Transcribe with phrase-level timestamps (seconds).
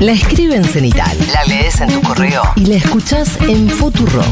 [0.00, 1.16] La escribe en Cenital.
[1.32, 2.42] La lees en tu correo.
[2.56, 4.26] Y la escuchás en Futurock.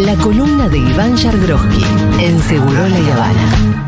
[0.00, 1.84] La columna de Iván Yargroski
[2.20, 3.84] en Seguro La Habana.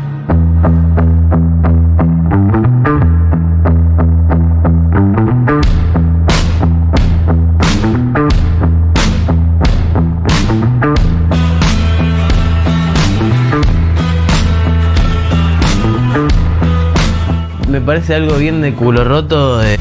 [17.69, 19.63] Me parece algo bien de culo roto.
[19.63, 19.80] eh.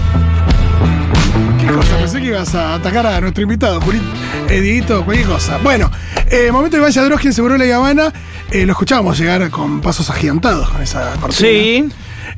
[2.40, 4.00] Ibas a atacar a nuestro invitado, Juli,
[4.48, 5.58] eh, Dieguito, cualquier cosa.
[5.58, 5.90] Bueno,
[6.30, 8.10] eh, momento de Iván Yadroski en Seguro La Habana.
[8.50, 11.34] Eh, lo escuchábamos llegar con pasos agigantados con esa cortina.
[11.38, 11.84] Sí,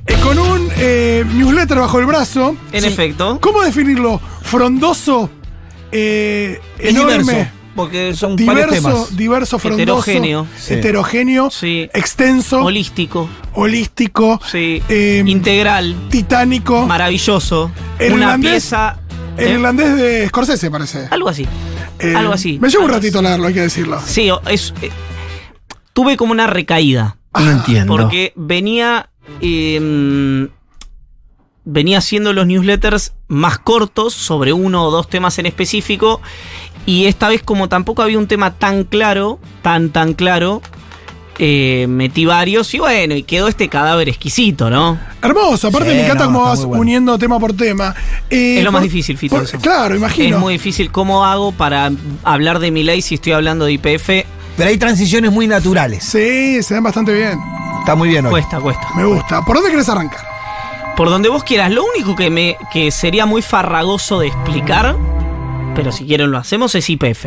[0.07, 2.57] Eh, con un eh, newsletter bajo el brazo.
[2.73, 3.39] en efecto.
[3.41, 4.21] ¿Cómo definirlo?
[4.43, 5.31] Frondoso,
[5.93, 9.17] eh, enorme, diverso, porque son diverso, temas.
[9.17, 10.47] diverso, frondoso, Heterogéneo.
[10.59, 10.75] Sí.
[10.75, 11.89] heterogéneo, Sí.
[11.95, 13.29] extenso, Holístico.
[13.55, 14.83] holístico, Sí.
[14.89, 15.95] eh, Integral.
[16.11, 16.87] titánico.
[16.87, 17.71] Maravilloso.
[18.01, 18.99] El una pieza.
[19.37, 19.51] El ¿eh?
[19.55, 21.09] irlandés de Scorsese, parece.
[21.11, 21.47] Algo así.
[21.99, 22.59] Eh, algo así.
[22.61, 23.29] Me llevo un ratito a así.
[23.29, 24.01] leerlo, hay que decirlo.
[24.05, 24.91] Sí, o- es, eh,
[25.93, 27.17] tuve como una recaída.
[27.35, 27.95] No entiendo.
[27.97, 29.09] Porque venía.
[29.41, 30.49] eh,
[31.65, 36.21] venía haciendo los newsletters más cortos sobre uno o dos temas en específico.
[36.87, 40.61] Y esta vez, como tampoco había un tema tan claro, tan, tan claro,
[41.39, 42.75] eh, metí varios.
[42.75, 44.99] Y bueno, y quedó este cadáver exquisito, ¿no?
[45.23, 46.81] Hermoso, aparte Sí, me encanta no, cómo vas bueno.
[46.81, 47.95] uniendo tema por tema.
[48.33, 49.59] Eh, Es lo más por- difícil, Fito, por- eso.
[49.59, 50.37] Claro, imagino.
[50.37, 50.91] Es muy difícil.
[50.91, 51.91] ¿Cómo hago para
[52.25, 54.25] hablar de mi ley si estoy hablando de IPF?
[54.57, 56.03] Pero hay transiciones muy naturales.
[56.05, 57.39] Sí, se ven bastante bien.
[57.81, 58.31] Está muy bien hoy.
[58.33, 58.89] Cuesta, cuesta.
[58.97, 59.43] Me gusta.
[59.43, 60.21] ¿Por dónde querés arrancar?
[60.97, 61.71] Por donde vos quieras.
[61.73, 64.97] Lo único que me que sería muy farragoso de explicar,
[65.75, 67.27] pero si quieren lo hacemos, es IPF.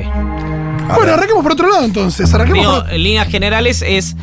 [0.96, 2.32] Bueno, arranquemos por otro lado entonces.
[2.34, 4.16] Arranquemos Digo, por- en líneas generales es,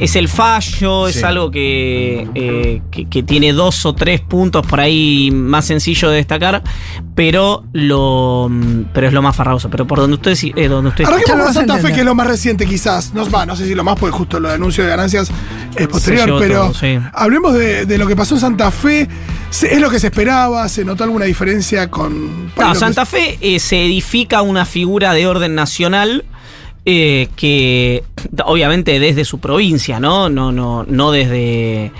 [0.00, 4.80] es el fallo, es algo que, eh, que, que tiene dos o tres puntos por
[4.80, 6.62] ahí más sencillo de destacar,
[7.14, 9.70] pero lo mm, pero es lo más farragoso.
[9.70, 12.26] Pero por donde ustedes eh, donde ustedes Arranquemos a Santa Fe, que es lo más
[12.26, 13.12] reciente quizás.
[13.14, 15.30] No, va, no sé si lo más, porque justo lo de anuncio de ganancias
[15.76, 16.98] es posterior, pero todo, sí.
[17.12, 19.08] hablemos de, de lo que pasó en Santa Fe.
[19.50, 20.66] ¿Es lo que se esperaba?
[20.70, 22.46] ¿Se notó alguna diferencia con...
[22.56, 26.24] No, que- Santa Fe eh, se edifica una figura de orden nacional
[26.84, 28.02] eh, que
[28.44, 30.28] obviamente desde su provincia, ¿no?
[30.28, 31.92] No, no, no desde.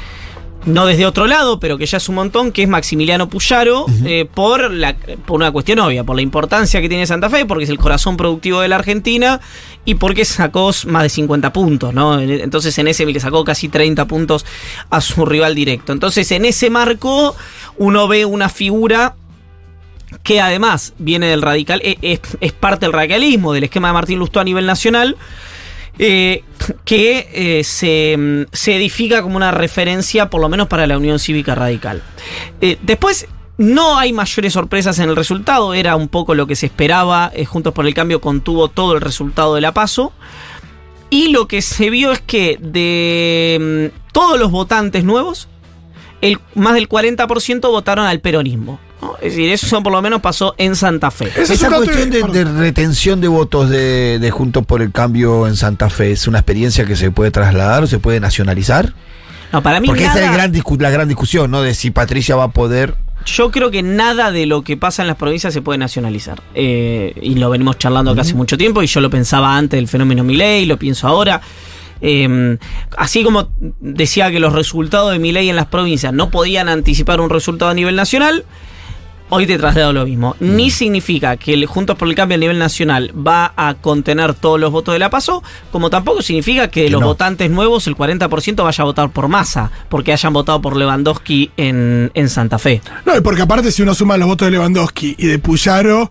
[0.65, 4.29] No desde otro lado, pero que ya es un montón, que es Maximiliano Puyaro, eh,
[4.33, 7.71] por, la, por una cuestión obvia, por la importancia que tiene Santa Fe, porque es
[7.71, 9.41] el corazón productivo de la Argentina
[9.85, 12.21] y porque sacó más de 50 puntos, ¿no?
[12.21, 14.47] Entonces en ese le sacó casi 30 puntos
[14.89, 15.93] a su rival directo.
[15.93, 17.35] Entonces en ese marco
[17.77, 19.17] uno ve una figura
[20.23, 21.97] que además viene del radical, eh,
[22.41, 25.17] es, parte del radicalismo, del esquema de Martín Lustó a nivel nacional,
[25.99, 26.45] eh,
[26.85, 31.19] que eh, se, mm, se edifica como una referencia, por lo menos para la Unión
[31.19, 32.03] Cívica Radical.
[32.83, 33.27] Después,
[33.59, 37.75] no hay mayores sorpresas en el resultado, era un poco lo que se esperaba, Juntos
[37.75, 40.13] por el Cambio contuvo todo el resultado de la PASO.
[41.11, 45.47] Y lo que se vio es que de mm, todos los votantes nuevos,
[46.23, 48.81] el, más del 40% votaron al peronismo.
[49.03, 49.17] ¿no?
[49.21, 51.31] Es decir, eso por lo menos pasó en Santa Fe.
[51.37, 56.13] Esa cuestión de, retención de votos de, de Juntos por el Cambio en Santa Fe,
[56.13, 58.95] ¿es una experiencia que se puede trasladar o se puede nacionalizar?
[59.53, 61.61] No, para mí Porque esa es gran la gran discusión, ¿no?
[61.61, 62.95] De si Patricia va a poder.
[63.27, 66.41] yo creo que nada de lo que pasa en las provincias se puede nacionalizar.
[66.55, 69.89] Eh, y lo venimos charlando acá hace mucho tiempo y yo lo pensaba antes del
[69.89, 71.43] fenómeno Milei, lo pienso ahora.
[72.03, 72.59] Eh,
[72.97, 73.49] así como
[73.81, 77.75] decía que los resultados de Milei en las provincias no podían anticipar un resultado a
[77.75, 78.45] nivel nacional,
[79.29, 80.37] hoy te traslado lo mismo.
[80.41, 84.61] Ni significa que el Juntos por el Cambio a nivel nacional va a contener todos
[84.61, 87.07] los votos de la PASO, como tampoco significa que, Que los no.
[87.07, 92.11] votantes nuevos, el 40% vaya a votar por masa, porque hayan votado por Lewandowski en,
[92.15, 92.83] en Santa Fe.
[93.07, 96.11] No, y porque aparte si uno suma los votos de Lewandowski y de Puyaro,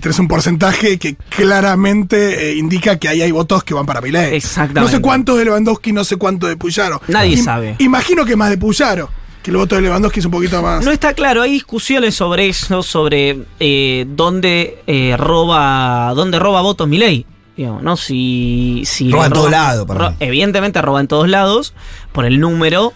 [0.00, 4.36] tenés un porcentaje que claramente eh, indica que ahí hay votos que van para Milei.
[4.36, 4.80] Exactamente.
[4.80, 7.00] No sé cuántos de Lewandowski, no sé cuánto de Puyaro.
[7.08, 7.76] Nadie sabe.
[7.78, 9.10] Imagino que más de Puyaro,
[9.42, 10.84] que el voto de Lewandowski es un poquito más...
[10.84, 16.88] No está claro, hay discusiones sobre eso, sobre eh, dónde eh, roba dónde roba votos
[16.88, 17.26] Milei.
[17.56, 17.96] ¿no?
[17.96, 20.16] Si, si Roba en todos lados, mí.
[20.20, 21.74] Evidentemente roba en todos lados,
[22.12, 22.92] por el número.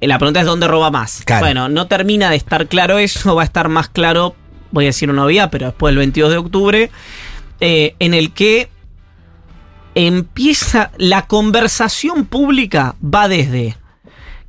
[0.00, 1.22] La pregunta es dónde roba más.
[1.24, 1.44] Claro.
[1.44, 4.34] Bueno, no termina de estar claro eso, va a estar más claro,
[4.70, 6.90] voy a decir una obviedad, pero después del 22 de octubre,
[7.60, 8.68] eh, en el que
[9.94, 13.76] empieza la conversación pública va desde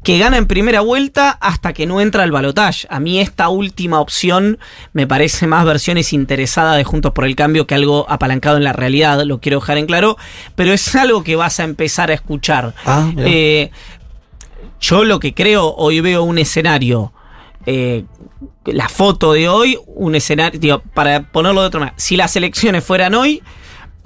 [0.03, 2.87] que gana en primera vuelta hasta que no entra al balotaje.
[2.89, 4.57] A mí esta última opción
[4.93, 8.73] me parece más versiones interesadas de Juntos por el Cambio que algo apalancado en la
[8.73, 10.17] realidad, lo quiero dejar en claro,
[10.55, 12.73] pero es algo que vas a empezar a escuchar.
[12.85, 13.11] Ah.
[13.17, 13.71] Eh,
[14.79, 17.11] yo lo que creo, hoy veo un escenario
[17.67, 18.05] eh,
[18.65, 22.83] la foto de hoy, un escenario, digo, para ponerlo de otra manera, si las elecciones
[22.83, 23.43] fueran hoy,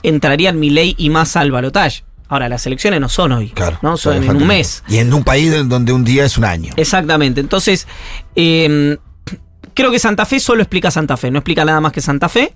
[0.04, 2.04] entrarían Milei y Massa al balotaje.
[2.28, 3.78] Ahora, las elecciones no son hoy, Claro.
[3.82, 3.98] ¿no?
[3.98, 4.84] Son en un mes.
[4.88, 6.74] Y en un país donde un día es un año.
[6.78, 7.40] Exactamente.
[7.42, 7.88] Entonces,
[8.36, 8.98] eh,
[9.74, 12.54] creo que Santa Fe solo explica Santa Fe, no explica nada más que Santa Fe.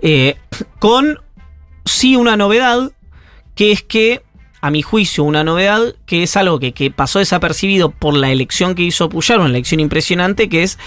[0.00, 0.36] eh,
[0.80, 1.18] con
[1.84, 2.90] sí una novedad,
[3.54, 4.22] que es que,
[4.62, 8.76] a mi juicio, una novedad que es algo que, que pasó desapercibido por la elección
[8.76, 10.78] que hizo Puyaro, una elección impresionante, que es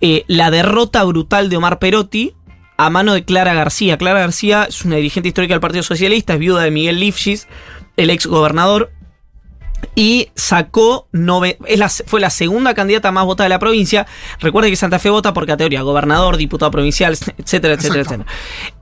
[0.00, 2.32] eh, la derrota brutal de Omar Perotti
[2.78, 3.98] a mano de Clara García.
[3.98, 7.46] Clara García es una dirigente histórica del Partido Socialista, es viuda de Miguel Lifshitz,
[7.98, 8.90] el ex gobernador,
[9.94, 14.06] y sacó nove- es la- fue la segunda candidata más votada de la provincia.
[14.40, 18.22] Recuerde que Santa Fe vota por categoría gobernador, diputado provincial, etcétera, etcétera, Exacto.
[18.24, 18.26] etcétera.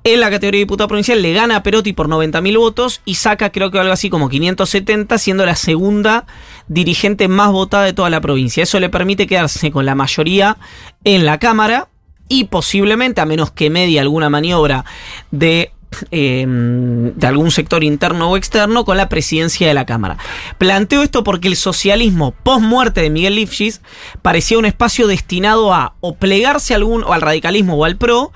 [0.05, 3.51] En la categoría de diputado provincial le gana a Perotti por 90.000 votos y saca
[3.51, 6.27] creo que algo así como 570, siendo la segunda
[6.69, 8.63] dirigente más votada de toda la provincia.
[8.63, 10.57] Eso le permite quedarse con la mayoría
[11.05, 11.89] en la Cámara
[12.29, 14.85] y posiblemente, a menos que medie alguna maniobra
[15.31, 15.73] de,
[16.11, 20.17] eh, de algún sector interno o externo, con la presidencia de la Cámara.
[20.59, 23.81] Planteo esto porque el socialismo post-muerte de Miguel Lifshitz
[24.23, 28.33] parecía un espacio destinado a o plegarse algún, o al radicalismo o al PRO,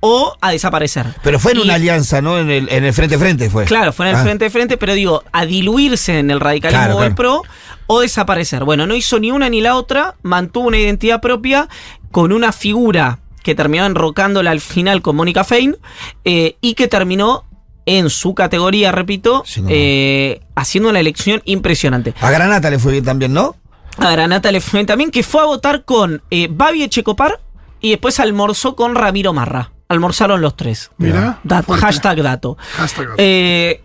[0.00, 1.06] o a desaparecer.
[1.22, 2.38] Pero fue en Y- una alianza, ¿no?
[2.38, 3.64] En el, en el frente a frente fue.
[3.64, 4.22] Claro, fue en el Ah.
[4.22, 7.42] frente a frente, pero digo, a diluirse en el radicalismo Claro, o el claro.
[7.42, 7.42] PRO
[7.88, 8.64] o desaparecer.
[8.64, 11.68] Bueno, no hizo ni una ni la otra, mantuvo una identidad propia
[12.10, 15.76] con una figura que terminó enrocándola al final con Mónica Fein
[16.24, 17.44] eh, y que terminó
[17.86, 19.68] en su categoría, repito, Sí, no.
[19.70, 22.12] eh, haciendo una elección impresionante.
[22.20, 23.54] A Granata le fue bien también, ¿no?
[23.98, 27.38] A Granata le fue bien también, que fue a votar con eh, Babi Echecopar
[27.80, 29.70] y después almorzó con Ramiro Marra.
[29.88, 30.90] Almorzaron los tres.
[30.98, 31.84] Dat- fuerte.
[31.86, 32.58] hashtag dato.
[32.76, 33.06] Hashtag.
[33.18, 33.80] Eh,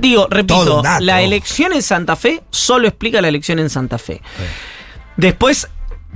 [0.00, 4.20] digo, repito, la elección en Santa Fe solo explica la elección en Santa Fe.
[5.16, 5.68] Después,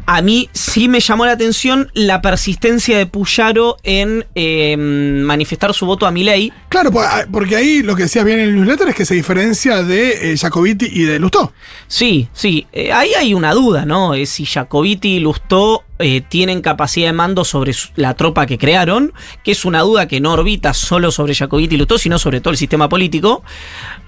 [0.06, 5.84] a mí sí me llamó la atención la persistencia de Puyaro en eh, manifestar su
[5.86, 6.52] voto a Milei.
[6.68, 9.82] Claro, ah, porque ahí lo que decías bien en el newsletter es que se diferencia
[9.82, 11.52] de eh, Jacobiti y de Lustó.
[11.86, 14.14] Sí, sí, eh, ahí hay una duda, ¿no?
[14.14, 18.56] Es si Jacobiti y Lustó eh, tienen capacidad de mando sobre su- la tropa que
[18.58, 19.12] crearon,
[19.44, 22.52] que es una duda que no orbita solo sobre Jacobiti y Lustó, sino sobre todo
[22.52, 23.42] el sistema político.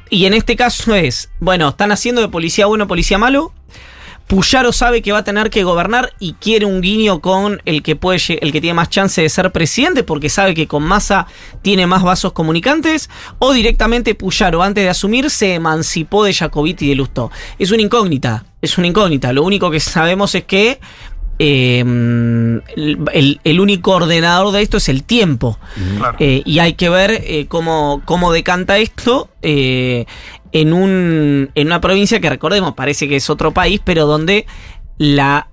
[0.08, 3.52] Y en este caso es, bueno, están haciendo de policía bueno policía malo.
[4.30, 7.96] Puyaro sabe que va a tener que gobernar y quiere un guiño con el que
[7.96, 11.26] puede el que tiene más chance de ser presidente porque sabe que con Massa
[11.62, 13.10] tiene más vasos comunicantes
[13.40, 17.32] o directamente Puyaro antes de asumir se emancipó de Jacobiti y de Lustó.
[17.58, 19.32] Es una incógnita, es una incógnita.
[19.32, 20.78] Lo único que sabemos es que
[21.40, 25.58] eh, el, único ordenador de esto es el tiempo.
[25.96, 26.16] Claro.
[26.20, 30.04] Eh, y hay que ver eh, cómo, cómo decanta esto eh,
[30.52, 34.46] en, un, en una provincia que recordemos, parece que es otro país, pero donde
[34.98, 35.48] la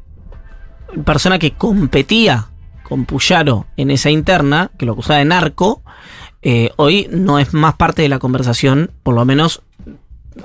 [1.06, 2.48] persona que competía
[2.84, 5.82] con Puyaro en esa interna, que lo acusaba de narco,
[6.42, 9.62] eh, hoy no es más parte de la conversación, por lo menos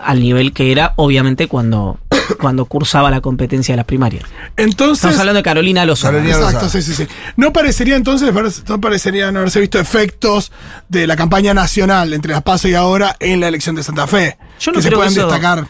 [0.03, 1.99] al nivel que era, obviamente, cuando,
[2.41, 4.25] cuando cursaba la competencia de las primarias.
[4.57, 4.97] Entonces.
[4.99, 6.19] Estamos hablando de Carolina Lozano.
[6.19, 7.07] Carolina Exacto, sí, sí, sí.
[7.37, 8.33] No parecería entonces,
[8.69, 10.53] no parecerían haberse visto efectos
[10.89, 14.37] de la campaña nacional entre las PASO y ahora en la elección de Santa Fe.
[14.61, 15.67] Yo no que se puedan que eso- destacar.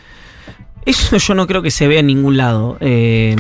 [0.85, 2.77] Eso yo no creo que se vea en ningún lado.
[2.81, 3.37] Eh,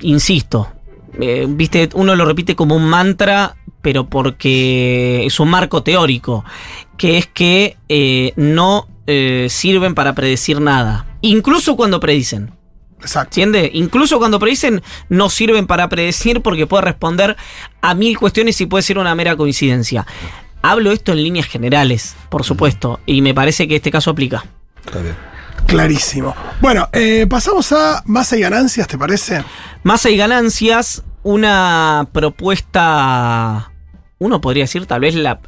[0.00, 0.72] Insisto,
[1.20, 6.44] eh, viste, uno lo repite como un mantra, pero porque es un marco teórico,
[6.96, 12.52] que es que eh, no eh, sirven para predecir nada, incluso cuando predicen.
[13.00, 13.40] Exacto.
[13.40, 13.70] ¿Entiende?
[13.74, 17.36] Incluso cuando predicen, no sirven para predecir porque puede responder
[17.80, 20.06] a mil cuestiones y puede ser una mera coincidencia.
[20.62, 24.44] Hablo esto en líneas generales, por supuesto, y me parece que este caso aplica.
[24.84, 25.16] Está bien.
[25.66, 26.34] Clarísimo.
[26.60, 29.42] Bueno, eh, pasamos a masa y ganancias, ¿te parece?
[29.82, 33.72] Masa y ganancias, una propuesta,
[34.18, 35.40] uno podría decir tal vez la,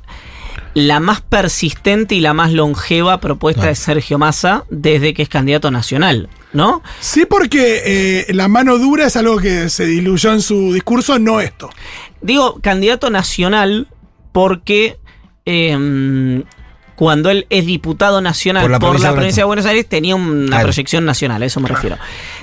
[0.74, 5.70] la más persistente y la más longeva propuesta de Sergio Massa desde que es candidato
[5.70, 6.82] nacional, ¿no?
[7.00, 11.40] Sí, porque eh, la mano dura es algo que se diluyó en su discurso, no
[11.40, 11.70] esto.
[12.20, 13.88] Digo candidato nacional
[14.32, 14.98] porque
[15.46, 16.44] eh,
[16.96, 19.88] cuando él es diputado nacional Por por la la, provincia de provincia de Buenos Aires
[19.88, 20.62] tenía una Claro.
[20.64, 21.98] proyección nacional, a eso me refiero.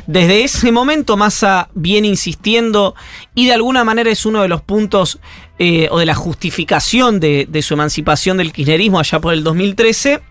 [0.08, 2.96] Desde ese momento Massa viene insistiendo
[3.36, 5.20] y de alguna manera es uno de los puntos
[5.60, 10.22] eh, o de la justificación de, de su emancipación del kirchnerismo allá por el 2013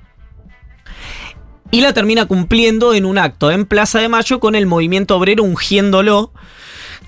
[1.71, 5.45] y la termina cumpliendo en un acto en Plaza de Mayo con el movimiento obrero
[5.45, 6.33] ungiéndolo.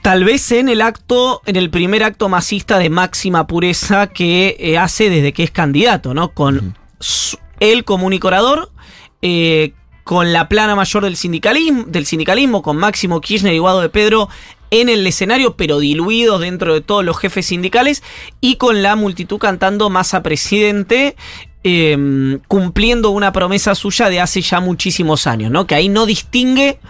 [0.03, 4.79] Tal vez en el acto, en el primer acto masista de máxima pureza que eh,
[4.79, 6.31] hace desde que es candidato, ¿no?
[6.33, 6.77] Con
[7.61, 8.71] él como único orador,
[9.23, 9.73] eh,
[10.05, 14.29] con la plana mayor del sindicalismo, del sindicalismo, con Máximo Kirchner y Guado de Pedro
[14.71, 18.03] en el escenario, pero diluidos dentro de todos los jefes sindicales
[18.41, 21.17] y con la multitud cantando masa presidente.
[21.65, 25.65] eh, cumpliendo una promesa suya de hace ya muchísimos años, ¿no?
[25.65, 26.81] Que ahí no distingue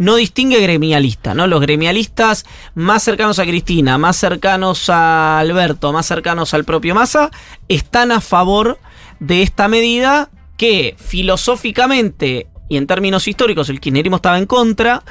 [0.00, 1.46] no distingue gremialista, ¿no?
[1.46, 7.30] Los gremialistas más cercanos a Cristina, más cercanos a Alberto, más cercanos al propio Massa,
[7.68, 8.78] están a favor
[9.20, 15.02] de esta medida que filosóficamente y en términos históricos el kirchnerismo estaba en contra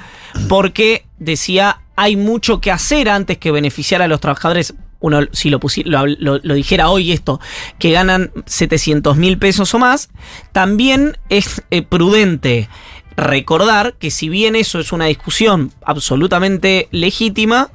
[0.47, 6.39] porque decía hay mucho que hacer antes que beneficiar a los trabajadores uno si lo,
[6.53, 7.39] dijera hoy esto,
[7.77, 10.09] que ganan 700 mil pesos o más,
[10.51, 12.69] también es eh, prudente
[13.15, 17.69] recordar que si bien eso es una discusión absolutamente legítima,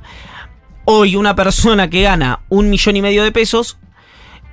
[0.85, 3.79] hoy una persona que gana un millón y medio de pesos,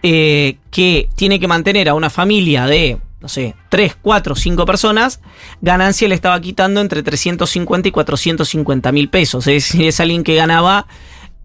[0.04, 5.22] eh, que tiene que mantener a una familia de, no sé, 3, 4, 5 personas,
[5.62, 9.48] ganancia le estaba quitando entre 350 y 450 mil pesos.
[9.48, 10.88] Es decir, es alguien que ganaba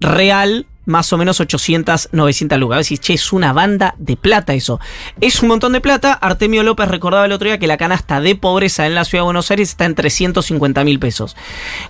[0.00, 2.78] real más o menos 800, 900 lucas.
[2.78, 4.80] A si, che, es una banda de plata eso.
[5.20, 6.12] Es un montón de plata.
[6.14, 9.26] Artemio López recordaba el otro día que la canasta de pobreza en la ciudad de
[9.26, 11.36] Buenos Aires está en 350 mil pesos.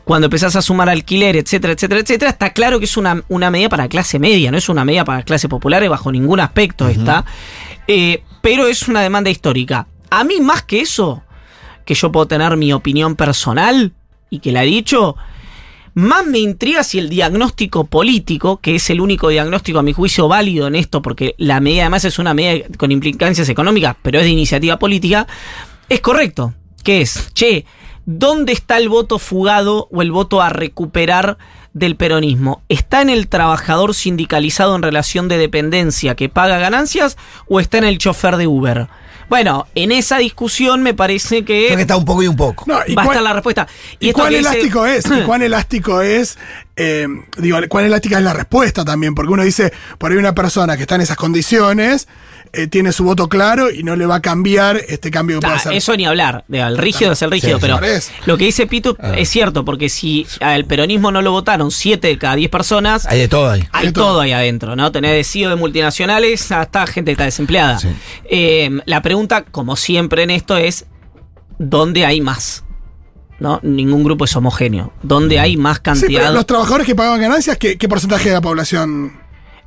[0.04, 3.68] Cuando empezás a sumar alquiler, etcétera, etcétera, etcétera, está claro que es una, una medida
[3.68, 7.24] para clase media, no es una medida para clase popular bajo ningún aspecto está.
[7.86, 9.86] Eh, pero es una demanda histórica.
[10.10, 11.22] A mí más que eso,
[11.84, 13.92] que yo puedo tener mi opinión personal
[14.30, 15.16] y que la he dicho,
[15.96, 20.28] más me intriga si el diagnóstico político, que es el único diagnóstico a mi juicio
[20.28, 24.24] válido en esto, porque la medida además es una medida con implicancias económicas, pero es
[24.26, 25.26] de iniciativa política,
[25.88, 26.52] es correcto.
[26.84, 27.64] Que es, che,
[28.04, 31.38] ¿dónde está el voto fugado o el voto a recuperar
[31.72, 32.62] del peronismo?
[32.68, 37.16] ¿Está en el trabajador sindicalizado en relación de dependencia que paga ganancias
[37.48, 38.88] o está en el chofer de Uber?
[39.28, 42.64] Bueno, en esa discusión me parece que, Creo que está un poco y un poco.
[42.66, 43.66] No, ¿y va a cuál- estar la respuesta.
[43.98, 45.06] ¿Y, esto cuán dice- elástico es?
[45.06, 46.38] ¿Y cuán elástico es?
[46.76, 47.06] Eh,
[47.38, 50.82] digo, cuán elástica es la respuesta también, porque uno dice, por ahí una persona que
[50.82, 52.06] está en esas condiciones
[52.52, 55.56] eh, tiene su voto claro y no le va a cambiar este cambio que puede
[55.56, 55.72] hacer.
[55.72, 57.80] eso ni hablar, de- el rígido es el rígido, Sí, pero
[58.26, 59.14] lo que dice Pitu Ah.
[59.16, 63.18] es cierto, porque si al peronismo no lo votaron 7 de cada 10 personas, Hay
[63.18, 63.66] de todo ahí.
[63.72, 64.04] hay Hay todo.
[64.06, 64.92] todo ahí adentro, ¿no?
[64.92, 67.78] Tenés de CEO de multinacionales hasta gente que está desempleada.
[67.78, 67.88] Sí.
[68.30, 70.86] Eh, la pregunta, como siempre en esto, es
[71.58, 72.62] ¿dónde hay más?
[73.38, 73.60] ¿No?
[73.62, 74.92] Ningún grupo es homogéneo.
[75.02, 76.32] ¿Dónde hay más Sí, pero cantidad?
[76.32, 79.12] los trabajadores que pagaban ganancias, ¿qué, qué porcentaje de la población?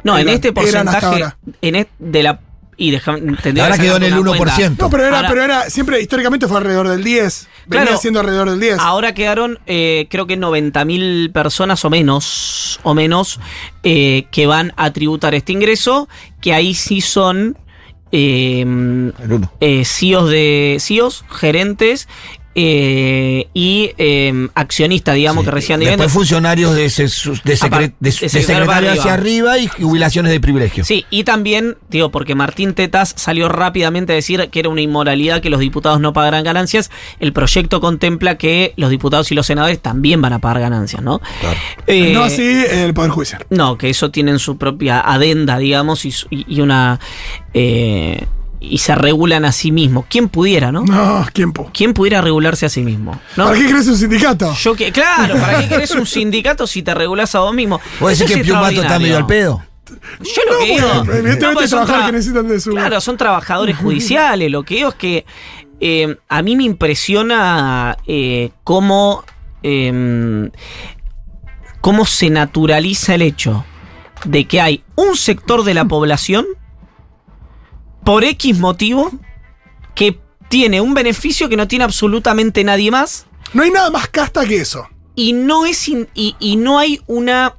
[0.04, 1.38] no, en este porcentaje, ahora?
[1.62, 2.40] en et- de la
[2.82, 4.56] y Ahora que quedó en el una cuenta.
[4.56, 4.78] 1%.
[4.80, 7.50] No, pero era, Ahora- pero era, siempre históricamente fue alrededor del 10.
[7.68, 8.00] Venía Claro.
[8.00, 8.80] siendo alrededor del 10.
[8.80, 13.42] Ahora quedaron, eh, creo que 90.000 personas o menos, o menos,
[13.84, 16.08] eh, que van a tributar este ingreso,
[16.40, 17.58] que ahí sí son
[18.14, 19.52] eh, El uno.
[19.60, 22.08] eh, CEOs de CEOs, gerentes
[22.62, 26.12] eh, y eh, accionistas, digamos, que reciban Después dividendos.
[26.14, 29.54] funcionarios de, ese- sus- de, secre- Apar- de- de de secretario hacia arriba.
[29.54, 30.84] arriba y jubilaciones de privilegio.
[30.84, 35.42] Sí, y también, digo, porque Martín Tetas salió rápidamente a decir que era una inmoralidad
[35.42, 36.92] que los diputados no pagaran ganancias.
[37.20, 41.22] El proyecto contempla que los diputados y los senadores también van a pagar ganancias, ¿no?
[41.88, 43.46] Eh, no así el Poder Judicial.
[43.50, 47.00] No, que eso tienen su propia adenda, digamos, y una.
[47.54, 48.26] eh,
[48.62, 50.06] y se regulan a sí mismos.
[50.10, 50.84] ¿Quién pudiera, no?
[50.84, 51.70] No, tiempo.
[51.74, 53.20] ¿Quién pudiera regularse a sí mismo?
[53.38, 53.46] ¿no?
[53.46, 54.54] ¿Para qué crees un sindicato?
[54.56, 57.80] Yo que, claro, ¿para qué querés un sindicato si te regulás a vos mismo?
[58.00, 59.64] ¿Vos decís que es Piu Mato está medio al pedo?
[59.90, 61.14] Yo lo que No, digo.
[61.14, 64.52] evidentemente son trabajadores tra- que necesitan de su- Claro, son trabajadores judiciales.
[64.52, 65.26] Lo que digo es que
[65.82, 69.24] eh, a mí me impresiona eh, cómo.
[69.64, 70.50] eh,
[71.82, 73.64] cómo se naturaliza el hecho
[74.26, 76.46] de que hay un sector de la población
[78.10, 79.12] por X motivo
[79.94, 84.48] que tiene un beneficio que no tiene absolutamente nadie más No hay nada más casta
[84.48, 84.88] que eso.
[85.14, 87.54] y no es in- y, y no hay una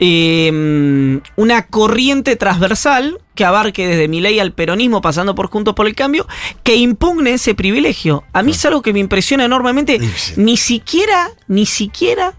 [0.00, 5.86] eh, una corriente transversal que abarque desde mi ley al peronismo pasando por Juntos por
[5.86, 6.26] el Cambio
[6.62, 8.24] que impugne ese privilegio.
[8.32, 9.98] A mí es algo que me impresiona enormemente.
[10.36, 12.32] Ni siquiera, ni siquiera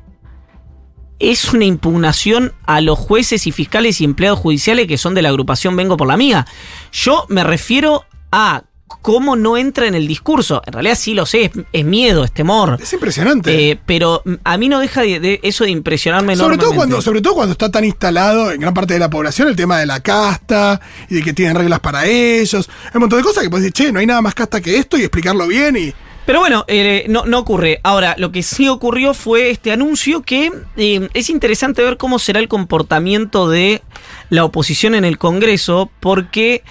[1.19, 5.29] es una impugnación a los jueces y fiscales y empleados judiciales que son de la
[5.29, 6.45] agrupación Vengo por la Mía.
[6.91, 8.63] Yo me refiero a
[9.01, 10.61] cómo no entra en el discurso.
[10.65, 12.77] En realidad sí lo sé, es, es miedo, es temor.
[12.81, 13.71] Es impresionante.
[13.71, 17.01] Eh, pero mm, a mí no deja de, de eso de impresionarme sobre, todo cuando,
[17.01, 19.85] sobre todo cuando está tan instalado en gran parte de la población el tema de
[19.85, 22.69] la casta y de que tienen reglas para ellos.
[22.85, 24.77] Hay un montón de cosas que puedes decir, che, no hay nada más casta que
[24.77, 25.93] esto y explicarlo bien y.
[26.27, 27.79] Pero bueno, eh, no, no ocurre.
[27.83, 32.41] Ahora, lo que sí ocurrió fue este anuncio que eh, es interesante ver cómo será
[32.41, 33.81] el comportamiento de
[34.29, 36.65] la oposición en el Congreso, porque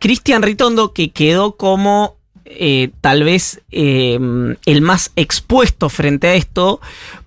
[0.00, 6.80] Cristian Ritondo, que quedó como eh, tal vez el más expuesto frente a esto,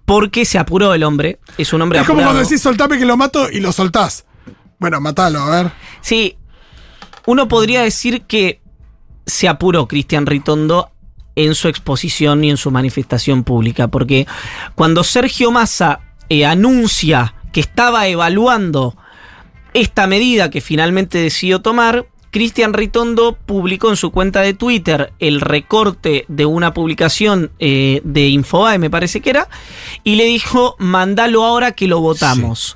[0.04, 1.40] porque se apuró el hombre.
[1.58, 4.26] Es un hombre Es como cuando decís soltame que lo mato y lo soltás.
[4.80, 5.72] Bueno, matalo, a ver.
[6.02, 6.36] Sí,
[7.26, 8.60] uno podría decir que
[9.26, 10.89] se apuró Cristian Ritondo
[11.40, 14.28] en su exposición y en su manifestación pública, porque
[14.76, 18.98] cuando Sergio Massa eh, anuncia que estaba evaluando
[19.74, 25.40] esta medida que finalmente decidió tomar, Cristian Ritondo publicó en su cuenta de Twitter el
[25.40, 29.48] recorte de una publicación eh, de Infobae, me parece que era,
[30.04, 32.76] y le dijo, mandalo ahora que lo votamos.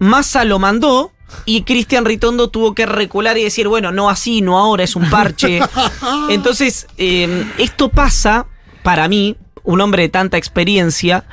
[0.00, 1.13] Massa lo mandó
[1.44, 5.08] y Cristian Ritondo tuvo que recular y decir, bueno, no así, no ahora, es un
[5.10, 5.60] parche.
[6.30, 8.46] Entonces, eh, esto pasa,
[8.82, 11.24] para mí, un hombre de tanta experiencia,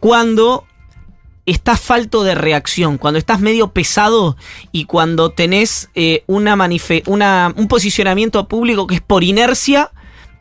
[0.00, 0.64] cuando
[1.46, 4.36] estás falto de reacción, cuando estás medio pesado
[4.72, 6.56] y cuando tenés eh, una
[7.06, 9.92] una, un posicionamiento público que es por inercia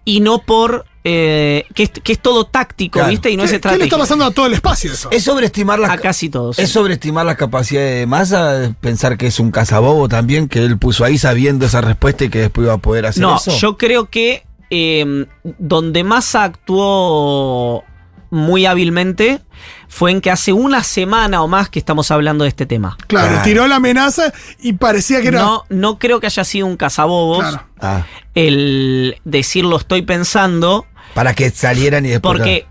[0.03, 0.85] y no por...
[1.07, 3.11] eh, que, es, que es todo táctico, Claro.
[3.11, 3.29] ¿viste?
[3.29, 3.97] Y no es ¿Qué, qué le está estratégico.
[3.99, 5.09] pasando a todo el espacio eso?
[5.11, 6.57] Es sobreestimar las A casi todos.
[6.57, 11.03] Es sobreestimar las capacidades de masa, pensar que es un cazabobo también, que él puso
[11.05, 13.55] ahí sabiendo esa respuesta y que después iba a poder hacer No, eso.
[13.55, 15.27] yo creo que eh,
[15.59, 17.83] donde Massa actuó
[18.31, 19.39] muy hábilmente
[19.87, 22.97] fue en que hace una semana o más que estamos hablando de este tema.
[23.07, 23.43] Claro, Claro.
[23.43, 25.39] tiró la amenaza y parecía que era.
[25.41, 27.63] No, no creo que haya sido un cazabobos Claro.
[27.79, 30.85] Ah, el decir lo estoy pensando,
[31.15, 32.31] para que salieran y después.
[32.37, 32.67] porque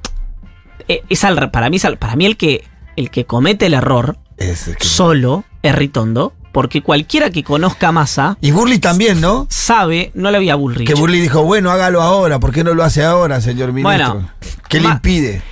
[0.87, 2.63] eh, es al, para, mí, es al- para mí el que,
[2.95, 7.93] el que comete el error Es que- solo es Ritondo, porque cualquiera que conozca a
[7.93, 9.49] Massa Y Burley también, ¿no?
[9.51, 10.87] sabe, no le había Bullrich.
[10.87, 14.13] Que Burley dijo, bueno, hágalo ahora, ¿por qué no lo hace ahora, señor ministro?
[14.15, 14.31] Bueno,
[14.69, 15.43] ¿Qué le impide?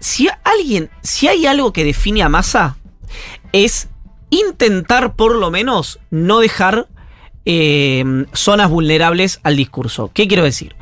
[0.00, 2.76] Si alguien, si hay algo que define a Massa,
[3.52, 3.88] es
[4.28, 6.88] intentar por lo menos no dejar
[7.46, 10.10] eh, zonas vulnerables al discurso.
[10.12, 10.74] ¿Qué quiero decir?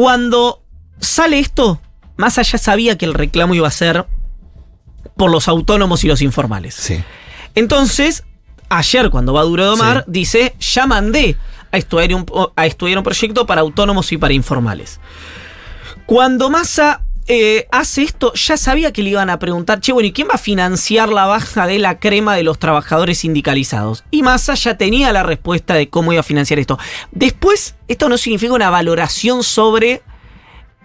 [0.00, 0.62] Cuando
[0.98, 1.78] sale esto,
[2.16, 4.06] Massa ya sabía que el reclamo iba a ser
[5.14, 6.74] por los autónomos y los informales.
[6.74, 7.04] Sí.
[7.54, 8.24] Entonces,
[8.70, 10.12] ayer cuando va Duro de Omar, Sí.
[10.12, 11.36] dice, ya mandé
[11.70, 12.24] a estudiar, un,
[12.56, 15.00] a estudiar un proyecto para autónomos y para informales.
[16.06, 20.12] Cuando Massa eh, hace esto, ya sabía que le iban a preguntar, che, bueno, ¿y
[20.12, 24.02] quién va a financiar la baja de la crema de los trabajadores sindicalizados?
[24.10, 26.76] Y Massa ya tenía la respuesta de cómo iba a financiar esto.
[27.12, 30.02] Después, esto no significa una valoración sobre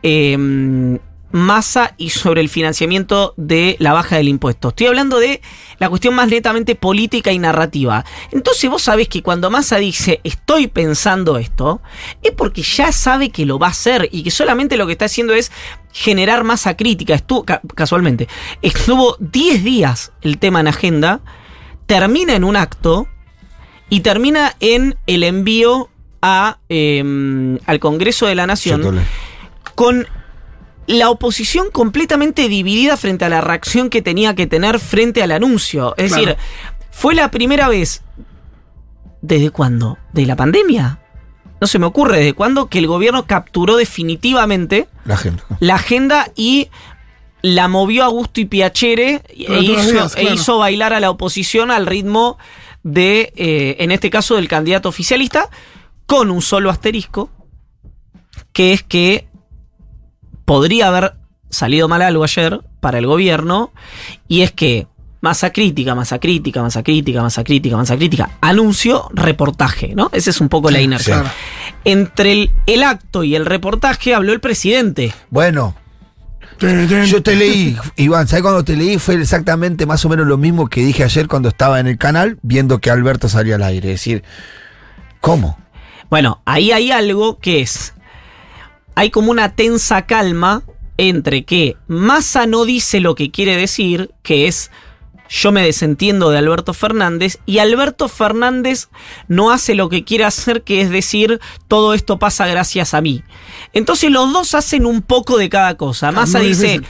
[0.03, 0.99] eh,
[1.35, 4.69] Massa y sobre el financiamiento de la baja del impuesto.
[4.69, 5.41] Estoy hablando de
[5.79, 8.05] la cuestión más netamente política y narrativa.
[8.31, 11.81] Entonces vos sabés que cuando Massa dice estoy pensando esto,
[12.23, 15.05] es porque ya sabe que lo va a hacer y que solamente lo que está
[15.05, 15.51] haciendo es
[15.91, 17.13] generar masa crítica.
[17.15, 18.29] Estuvo, ca- casualmente,
[18.61, 21.19] estuvo 10 días el tema en agenda,
[21.85, 23.07] termina en un acto
[23.89, 25.89] y termina en el envío
[26.21, 28.81] a, eh, al Congreso de la Nación
[29.75, 30.07] con
[30.87, 35.95] la oposición completamente dividida frente a la reacción que tenía que tener frente al anuncio.
[35.97, 36.25] Es Claro.
[36.25, 36.37] decir,
[36.91, 38.03] fue la primera vez.
[39.21, 39.97] ¿Desde cuándo?
[40.13, 40.99] ¿De la pandemia?
[41.59, 44.87] No se me ocurre desde cuándo que el gobierno capturó definitivamente
[45.59, 46.69] La agenda y
[47.41, 51.71] la movió a gusto y piacere e hizo, días, e hizo bailar a la oposición
[51.71, 52.37] al ritmo
[52.83, 55.49] de, eh, en este caso, del candidato oficialista,
[56.05, 57.29] con un solo asterisco,
[58.51, 59.27] que es que
[60.45, 61.15] podría haber
[61.49, 63.71] salido mal algo ayer para el gobierno,
[64.27, 64.87] y es que
[65.21, 70.09] masa crítica, masa crítica, masa crítica, masa crítica, masa crítica, anuncio, reportaje, ¿no?
[70.13, 71.21] Esa es un poco la inercia.
[71.21, 71.29] Claro.
[71.83, 75.13] Entre el, el acto y el reportaje habló el presidente.
[75.31, 75.75] Bueno,
[76.59, 78.97] yo te leí, Iván, ¿sabes cuando te leí?
[78.97, 82.37] Fue exactamente más o menos lo mismo que dije ayer cuando estaba en el canal
[82.43, 83.93] viendo que Alberto salía al aire.
[83.93, 84.23] Es decir,
[85.21, 85.57] ¿cómo?
[86.09, 87.94] Bueno, ahí hay algo que es.
[88.95, 90.63] Hay como una tensa calma
[90.97, 94.71] entre que Massa no dice lo que quiere decir, que es
[95.27, 98.89] yo me desentiendo de Alberto Fernández, y Alberto Fernández
[99.27, 103.23] no hace lo que quiere hacer, que es decir, todo esto pasa gracias a mí.
[103.73, 106.11] Entonces los dos hacen un poco de cada cosa.
[106.11, 106.87] Massa muy dice, difícil.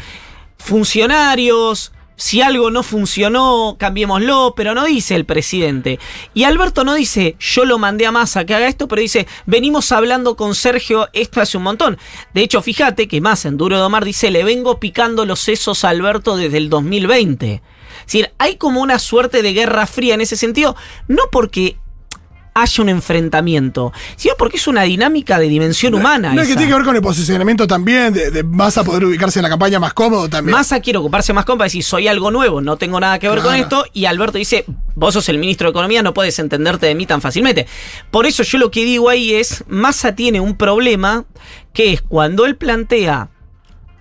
[0.57, 5.99] funcionarios, si algo no funcionó, cambiémoslo, pero no dice el presidente.
[6.33, 9.91] Y Alberto no dice, yo lo mandé a Massa que haga esto, pero dice, venimos
[9.91, 11.97] hablando con Sergio esto hace un montón.
[12.33, 15.83] De hecho, fíjate que Massa en Duro de Omar dice, le vengo picando los sesos
[15.83, 17.53] a Alberto desde el 2020.
[17.53, 20.75] Es decir, hay como una suerte de guerra fría en ese sentido,
[21.07, 21.77] no porque
[22.57, 26.33] haya un enfrentamiento, sino porque es una dinámica de dimensión humana.
[26.33, 29.39] No es que tiene que ver con el posicionamiento también, de, de Massa poder ubicarse
[29.39, 30.55] en la campaña más cómodo también.
[30.55, 33.53] Massa quiere ocuparse más para decir, soy algo nuevo, no tengo nada que ver con
[33.55, 33.83] esto.
[33.91, 34.63] Y Alberto dice,
[34.95, 37.67] vos sos el ministro de Economía, no puedes entenderte de mí tan fácilmente.
[38.09, 41.25] Por eso yo lo que digo ahí es, Massa tiene un problema,
[41.73, 43.29] que es cuando él plantea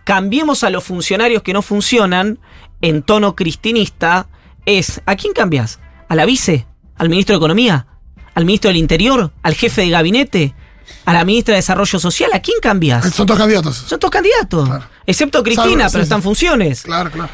[0.05, 2.39] cambiemos a los funcionarios que no funcionan
[2.83, 4.29] en tono cristinista
[4.65, 5.81] es, ¿a quién cambias?
[6.09, 6.67] ¿A la vice?
[6.97, 7.87] ¿Al ministro de Economía?
[8.35, 9.33] ¿Al ministro del Interior?
[9.43, 10.55] ¿Al jefe de gabinete?
[11.07, 12.31] ¿A la ministra de Desarrollo Social?
[12.35, 13.09] ¿A quién cambias?
[13.15, 13.77] Son todos candidatos.
[13.77, 14.69] Son todos candidatos.
[14.69, 14.85] Claro.
[15.07, 16.25] Excepto Cristina, Salvo- pero sí, está en sí.
[16.25, 16.83] funciones.
[16.83, 17.31] Claro, claro.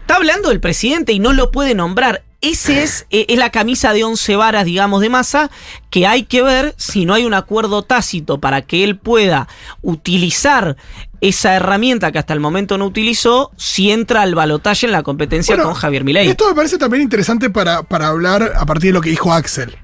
[0.00, 2.22] Está hablando del presidente y no lo puede nombrar.
[2.42, 5.50] Ese es, eh, es la camisa de once varas, digamos, de masa,
[5.88, 9.48] que hay que ver si no hay un acuerdo tácito para que él pueda
[9.80, 10.76] utilizar
[11.22, 15.54] esa herramienta que hasta el momento no utilizó, si entra al balotaje en la competencia
[15.56, 16.28] Bueno, con Javier Milei.
[16.28, 19.74] Esto me parece también interesante para, para hablar a partir de lo que dijo Axel.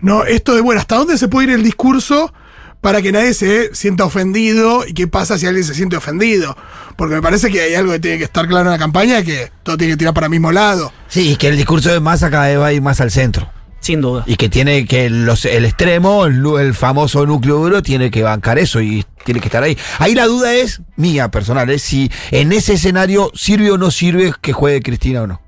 [0.00, 0.24] ¿No?
[0.24, 2.32] Esto de, bueno, ¿hasta dónde se puede ir el discurso
[2.80, 4.86] para que nadie se sienta ofendido?
[4.86, 6.56] ¿Y qué pasa si alguien se siente ofendido?
[6.96, 9.50] Porque me parece que hay algo que tiene que estar claro en la campaña, que
[9.62, 10.92] todo tiene que tirar para el mismo lado.
[11.08, 13.50] Sí, y que el discurso de masa cada vez va a ir más al centro.
[13.80, 14.24] Sin duda.
[14.26, 18.58] Y que tiene que los, el extremo, el, el famoso núcleo duro, tiene que bancar
[18.58, 19.76] eso y tiene que estar ahí.
[19.98, 24.34] Ahí la duda es mía personal, es si en ese escenario sirve o no sirve
[24.40, 25.40] que juegue Cristina o no.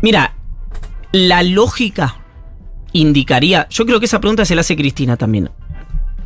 [0.00, 0.36] Mira,
[1.12, 2.16] la lógica
[2.92, 3.66] indicaría.
[3.70, 5.50] Yo creo que esa pregunta se la hace Cristina también.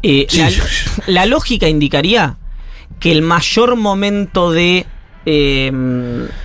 [0.03, 0.39] Eh, Sí.
[0.39, 0.51] la,
[1.07, 2.37] la lógica indicaría
[3.01, 4.87] que el mayor momento de.
[5.27, 5.71] eh,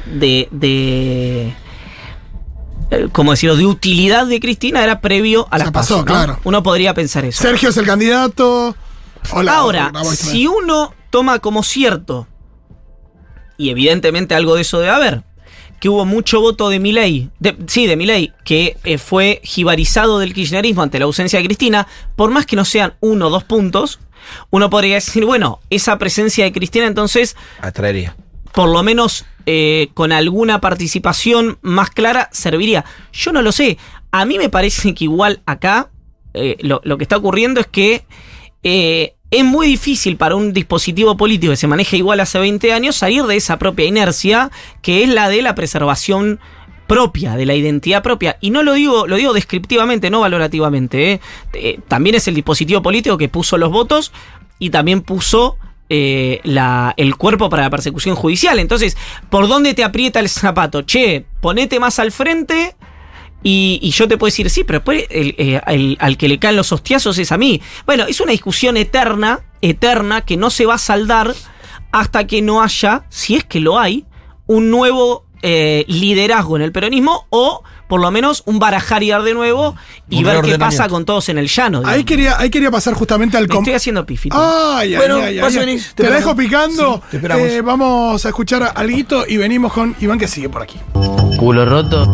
[0.05, 0.47] de.
[0.51, 1.53] de
[2.89, 3.55] eh, ¿Cómo decirlo?
[3.57, 6.39] De utilidad de Cristina era previo a la pasó, claro.
[6.45, 7.41] Uno podría pensar eso.
[7.41, 8.75] Sergio es el candidato.
[9.31, 9.57] Hola.
[9.57, 12.27] Ahora, hola, si uno toma como cierto,
[13.57, 15.23] y evidentemente algo de eso debe haber,
[15.79, 20.33] que hubo mucho voto de Milei, de, sí, de Milei, que eh, fue jibarizado del
[20.33, 23.99] kirchnerismo ante la ausencia de Cristina, por más que no sean uno o dos puntos,
[24.49, 28.15] uno podría decir, bueno, esa presencia de Cristina entonces Atraería.
[28.53, 32.83] por lo menos eh, con alguna participación más clara serviría.
[33.13, 33.77] Yo no lo sé.
[34.11, 35.89] A mí me parece que igual acá
[36.33, 38.05] eh, lo, lo que está ocurriendo es que
[39.29, 43.23] es muy difícil para un dispositivo político que se maneja igual hace 20 años salir
[43.23, 46.39] de esa propia inercia que es la de la preservación
[46.87, 48.37] propia, de la identidad propia.
[48.39, 51.11] Y no lo digo, lo digo descriptivamente, no valorativamente.
[51.11, 51.21] ¿eh?
[51.53, 54.13] Eh, también es el dispositivo político que puso los votos
[54.57, 55.57] y también puso
[55.89, 56.39] eh,
[56.97, 58.57] el cuerpo para la persecución judicial.
[58.59, 58.97] Entonces,
[59.29, 60.83] ¿por dónde te aprieta el zapato?
[60.83, 62.75] Che, ponete más al frente.
[63.49, 66.37] Y, y yo te puedo decir, sí, pero después el- eh, el- al que le
[66.37, 67.61] caen los hostiazos es a mí.
[67.85, 71.33] Bueno, es una discusión eterna, eterna, que no se va a saldar
[71.93, 74.05] hasta que no haya, si es que lo hay,
[74.47, 79.21] un nuevo eh, liderazgo en el peronismo o por lo menos un barajar y dar
[79.23, 79.75] de nuevo
[80.09, 81.83] y Un ver qué pasa con todos en el llano.
[81.85, 84.35] Ahí quería, ahí quería pasar justamente al Me estoy haciendo pifito.
[84.37, 85.65] Ay, ay, Bueno, ay, ay, vas y ay.
[85.65, 86.95] venís, Te te la dejo picando.
[86.95, 87.47] Sí, te esperamos.
[87.47, 90.79] Eh, vamos a escuchar alguito y venimos con Iván que sigue por aquí.
[91.37, 92.13] Culo roto.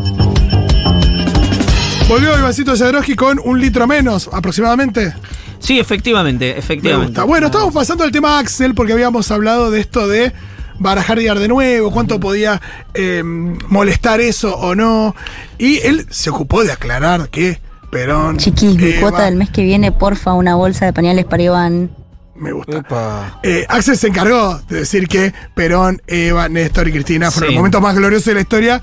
[2.07, 5.13] Volvió Ivancito Jadrowski con un litro menos aproximadamente.
[5.59, 7.07] Sí, efectivamente, Me efectivamente.
[7.11, 7.23] gusta.
[7.23, 10.31] Bueno, estamos pasando al tema Axel porque habíamos hablado de esto de
[10.79, 12.61] barajar y dar de nuevo, cuánto podía
[12.93, 15.15] eh, molestar eso o no.
[15.57, 18.37] Y él se ocupó de aclarar que Perón.
[18.37, 21.89] Chiquis, mi cuota del mes que viene, porfa, una bolsa de pañales para Iván.
[22.35, 23.39] Me gusta.
[23.43, 27.53] Eh, Axel se encargó de decir que Perón, Eva, Néstor y Cristina fueron Sí.
[27.55, 28.81] los momentos más gloriosos de la historia.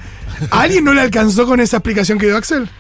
[0.51, 2.71] ¿A alguien no le alcanzó con esa explicación que dio Axel?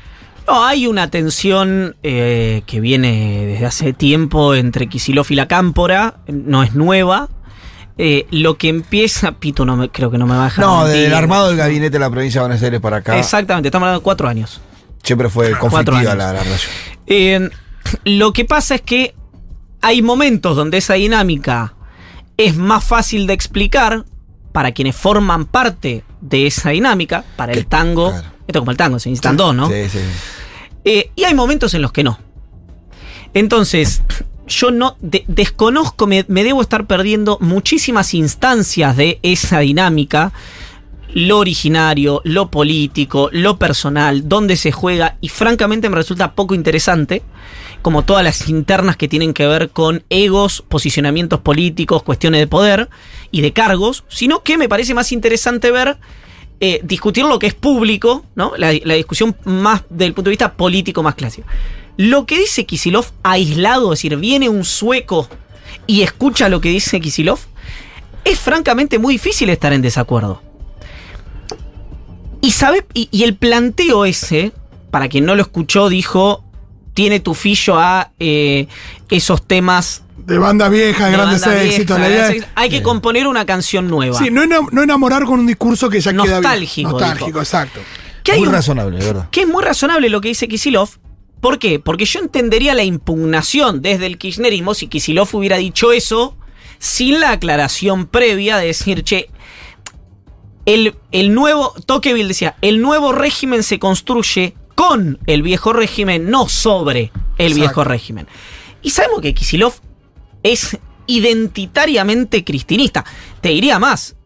[0.50, 6.16] No, hay una tensión eh, que viene desde hace tiempo entre Kisilov y la Cámpora,
[6.26, 7.28] no es nueva.
[7.98, 10.82] Eh, lo que empieza, Pito no me, creo que no me va a dejar No,
[10.82, 11.02] mentir.
[11.02, 13.16] del armado del gabinete de la provincia de Buenos Aires para acá.
[13.16, 14.60] Exactamente, estamos hablando de cuatro años.
[15.04, 16.72] Siempre fue conflictiva la relación.
[17.06, 17.50] Eh,
[18.04, 19.14] lo que pasa es que
[19.82, 21.74] hay momentos donde esa dinámica
[22.36, 24.04] es más fácil de explicar
[24.52, 28.10] para quienes forman parte de esa dinámica, para el tango.
[28.10, 28.28] claro.
[28.46, 29.68] Esto es como el tango, se necesitan dos, ¿no?
[29.68, 29.98] Sí, sí.
[30.84, 32.18] Eh, y hay momentos en los que no.
[33.34, 34.02] Entonces,
[34.48, 40.32] yo no de- desconozco, me, me debo estar perdiendo muchísimas instancias de esa dinámica.
[41.12, 47.22] Lo originario, lo político, lo personal, dónde se juega, y francamente me resulta poco interesante,
[47.82, 52.88] como todas las internas que tienen que ver con egos, posicionamientos políticos, cuestiones de poder
[53.30, 55.96] y de cargos, sino que me parece más interesante ver
[56.60, 58.52] eh, discutir lo que es público, ¿no?
[58.56, 61.48] La, la discusión más del punto de vista político más clásico.
[61.96, 65.28] Lo que dice Kisilov aislado, es decir, viene un sueco
[65.86, 67.38] y escucha lo que dice Kisilov,
[68.24, 70.49] es francamente muy difícil estar en desacuerdo.
[72.40, 74.52] Y sabe, y, y el planteo ese,
[74.90, 76.44] para quien no lo escuchó, dijo,
[76.94, 78.66] tiene tufillo a eh,
[79.10, 81.98] esos temas De bandas viejas, de grandes banda éxitos.
[81.98, 82.48] vieja.
[82.54, 84.18] Hay que componer una canción nueva.
[84.18, 86.34] Sí, no, enam- no enamorar con un discurso que ya queda bien.
[86.42, 87.38] Nostálgico, Nostálgico, dijo.
[87.40, 87.80] exacto.
[88.24, 89.28] Que Muy un- razonable, de verdad.
[89.30, 90.90] que es muy razonable lo que dice Kisilov.
[91.40, 91.78] ¿Por qué?
[91.78, 96.36] Porque yo entendería la impugnación desde el kirchnerismo si Kisilov hubiera dicho eso
[96.78, 99.30] sin la aclaración previa de decir, che,
[100.66, 106.48] el, el nuevo, Tocqueville decía, el nuevo régimen se construye con el viejo régimen, no
[106.48, 107.60] sobre el Exacto.
[107.60, 108.26] viejo régimen.
[108.82, 109.74] Y sabemos que Kisilov
[110.42, 113.04] es identitariamente cristinista.
[113.40, 114.16] Te diría más,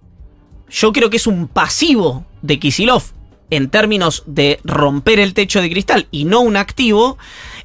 [0.71, 3.03] yo creo que es un pasivo de Kisilov
[3.51, 7.19] en términos de romper el techo de cristal y no un activo,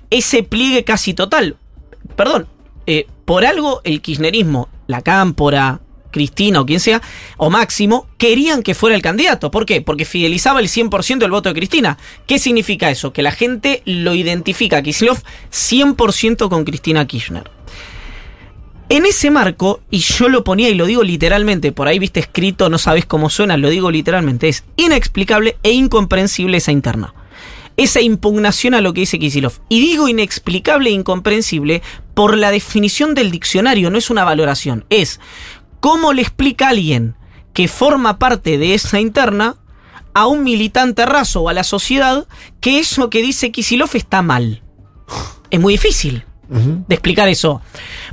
[0.10, 1.58] ese pliegue casi total.
[2.16, 2.48] Perdón,
[2.86, 7.02] eh, por algo el kirchnerismo, la cámpora, Cristina o quien sea,
[7.38, 9.52] o Máximo, querían que fuera el candidato.
[9.52, 9.82] ¿Por qué?
[9.82, 11.98] Porque fidelizaba el 100% del voto de Cristina.
[12.28, 13.14] ¿Qué significa eso?
[13.14, 17.50] Que la gente lo identifica a Kicillof 100% con Cristina Kirchner.
[18.92, 22.72] En ese marco, y yo lo ponía y lo digo literalmente, por ahí viste escrito,
[22.72, 27.14] no sabes cómo suena, lo digo literalmente, es inexplicable e incomprensible esa interna.
[27.78, 29.54] Esa impugnación a lo que dice Kisilov.
[29.70, 31.84] Y digo inexplicable e incomprensible
[32.16, 35.20] por la definición del diccionario, no es una valoración, es
[35.80, 37.16] cómo le explica a alguien
[37.54, 39.56] que forma parte de esa interna
[40.14, 42.28] a un militante raso o a la sociedad
[42.60, 44.64] que eso que dice Kisilov está mal.
[45.50, 47.62] Es muy difícil de explicar eso.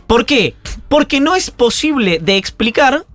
[0.06, 0.54] ¿Por qué?
[0.88, 3.06] Porque no es posible de explicar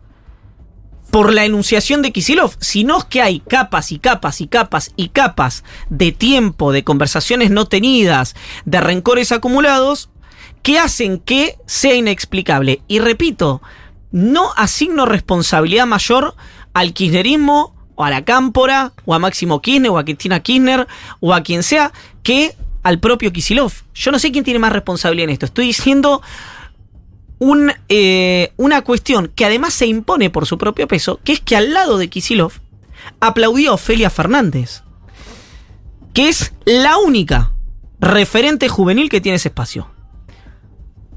[1.11, 5.63] por la enunciación de Kisilov, sino que hay capas y capas y capas y capas
[5.89, 8.35] de tiempo, de conversaciones no tenidas,
[8.65, 10.09] de rencores acumulados,
[10.63, 12.81] que hacen que sea inexplicable.
[12.87, 13.61] Y repito,
[14.11, 16.35] no asigno responsabilidad mayor
[16.73, 20.87] al kirchnerismo o a la cámpora o a Máximo Kirchner o a Cristina Kirchner
[21.19, 21.91] o a quien sea
[22.23, 23.71] que al propio Kisilov.
[23.93, 25.45] Yo no sé quién tiene más responsabilidad en esto.
[25.45, 26.21] Estoy diciendo
[27.89, 31.73] eh, una cuestión que además se impone por su propio peso, que es que al
[31.73, 32.53] lado de Kisilov
[33.19, 34.83] aplaudió a Ofelia Fernández,
[36.13, 37.51] que es la única
[37.99, 39.87] referente juvenil que tiene ese espacio.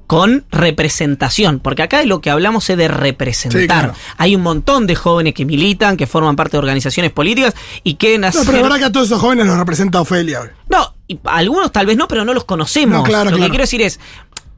[0.06, 3.60] Con representación, porque acá de lo que hablamos es de representar.
[3.62, 3.94] Sí, claro.
[4.18, 8.18] Hay un montón de jóvenes que militan, que forman parte de organizaciones políticas y que
[8.18, 10.52] No, pero la verdad que a todos esos jóvenes los representa Ofelia.
[10.68, 12.98] no, y algunos tal vez no, pero no los conocemos.
[12.98, 13.44] No, claro, Lo claro.
[13.46, 13.98] que quiero decir es,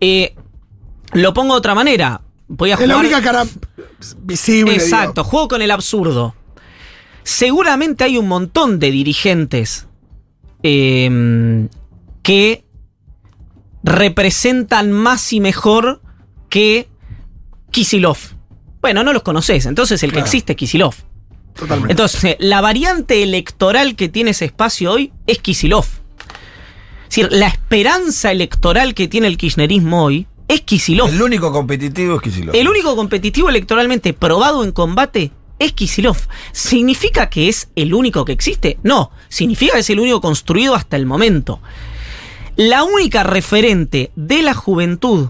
[0.01, 0.35] eh,
[1.13, 2.21] lo pongo de otra manera.
[2.49, 2.89] Voy a Es jugar.
[2.89, 3.45] la única cara
[4.19, 4.75] visible.
[4.75, 5.31] Exacto, digo.
[5.31, 6.35] juego con el absurdo.
[7.23, 9.87] Seguramente hay un montón de dirigentes
[10.63, 11.69] eh,
[12.23, 12.65] que
[13.87, 16.03] representan más y mejor
[16.51, 16.88] que
[17.70, 18.18] Kisilov.
[18.83, 20.27] Bueno, no los conoces, entonces el que Claro.
[20.27, 20.94] existe es Kisilov.
[21.55, 21.92] Totalmente.
[21.92, 25.85] Entonces, eh, la variante electoral que tiene ese espacio hoy es Kisilov.
[25.85, 31.09] Es decir, la esperanza electoral que tiene el kirchnerismo hoy es Kisilov.
[31.09, 32.55] El único competitivo es Kicillof.
[32.55, 36.16] El único competitivo electoralmente probado en combate es Kisilov.
[36.53, 38.79] ¿Significa que es el único que existe?
[38.83, 41.61] No, significa que es el único construido hasta el momento.
[42.57, 45.29] La única referente de la juventud,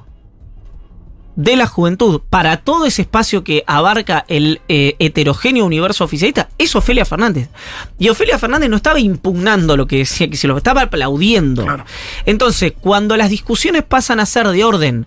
[1.35, 6.77] de la juventud, para todo ese espacio que abarca el eh, heterogéneo universo oficialista, es
[6.77, 7.49] Ofelia Fernández.
[7.99, 11.65] Y Ofelia Fernández no estaba impugnando lo que decía Kisilov, estaba aplaudiendo.
[11.65, 11.85] Claro.
[12.27, 15.07] Entonces, cuando las discusiones pasan a ser de orden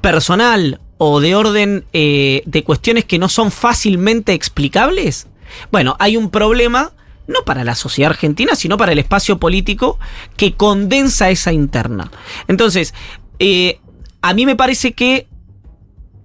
[0.00, 5.26] personal o de orden eh, de cuestiones que no son fácilmente explicables,
[5.72, 6.92] bueno, hay un problema
[7.28, 9.98] no para la sociedad argentina, sino para el espacio político
[10.36, 12.10] que condensa esa interna.
[12.48, 12.94] Entonces,
[13.38, 13.80] eh,
[14.22, 15.28] a mí me parece que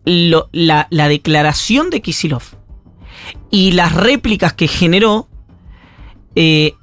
[0.05, 2.43] la, la declaración de Kisilov
[3.51, 5.27] y las réplicas que generó
[6.35, 6.73] eh,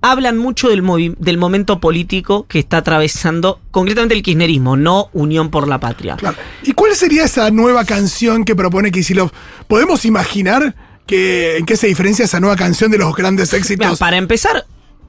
[0.00, 5.80] hablan mucho del, momento político que está atravesando concretamente el kirchnerismo, no Unión por la
[5.80, 6.16] Patria.
[6.62, 9.30] ¿Y cuál sería esa nueva canción que propone Kisilov?
[9.66, 10.74] ¿Podemos imaginar
[11.08, 13.98] que, en qué se diferencia esa nueva canción de los grandes Mira, éxitos?
[13.98, 14.66] para empezar,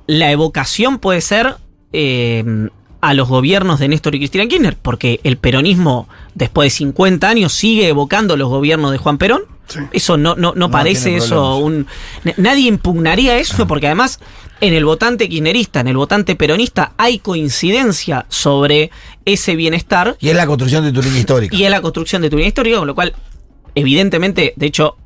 [0.07, 1.57] la evocación puede ser
[1.93, 2.69] eh,
[3.01, 7.53] a los gobiernos de Néstor y Cristina Kirchner, porque el peronismo, después de 50 años,
[7.53, 9.43] sigue evocando los gobiernos de Juan Perón.
[9.67, 9.79] Sí.
[9.91, 11.85] Eso no, no, no, parece eso un.
[12.37, 14.19] Nadie impugnaría eso, porque además,
[14.61, 18.89] en el votante kirchnerista, en el votante peronista, hay coincidencia sobre
[19.25, 20.17] ese bienestar.
[20.19, 21.55] Y es la construcción de tu línea histórica.
[21.55, 23.13] Y es la construcción de tu línea histórica, con lo cual,
[23.75, 24.97] evidentemente, de hecho,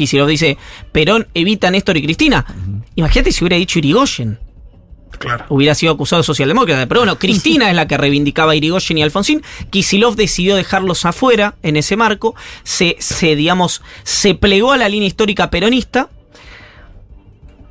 [0.00, 0.56] Kicillof dice,
[0.92, 2.46] Perón evita a Néstor y Cristina.
[2.94, 4.38] Imagínate si hubiera dicho Irigoyen.
[5.18, 5.44] Claro.
[5.50, 6.86] Hubiera sido acusado de socialdemócrata.
[6.86, 9.42] Pero bueno, Cristina es la que reivindicaba a Irigoyen y Alfonsín.
[9.68, 12.34] Kisilov decidió dejarlos afuera en ese marco.
[12.62, 16.08] Se, se, digamos, se plegó a la línea histórica peronista.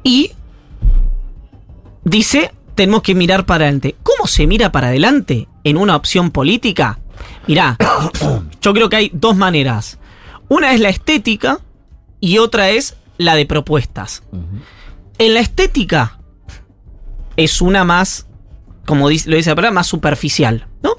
[0.04, 0.34] Y
[2.04, 3.96] dice, tenemos que mirar para adelante.
[4.04, 7.00] ¿Cómo se mira para adelante en una opción política?
[7.48, 7.76] Mirá,
[8.62, 9.98] yo creo que hay dos maneras.
[10.48, 11.62] Una es la estética
[12.20, 14.24] y otra es la de propuestas.
[15.18, 16.20] En la estética
[17.36, 18.28] es una más,
[18.86, 20.96] como dice- lo dice la palabra, más superficial, ¿no?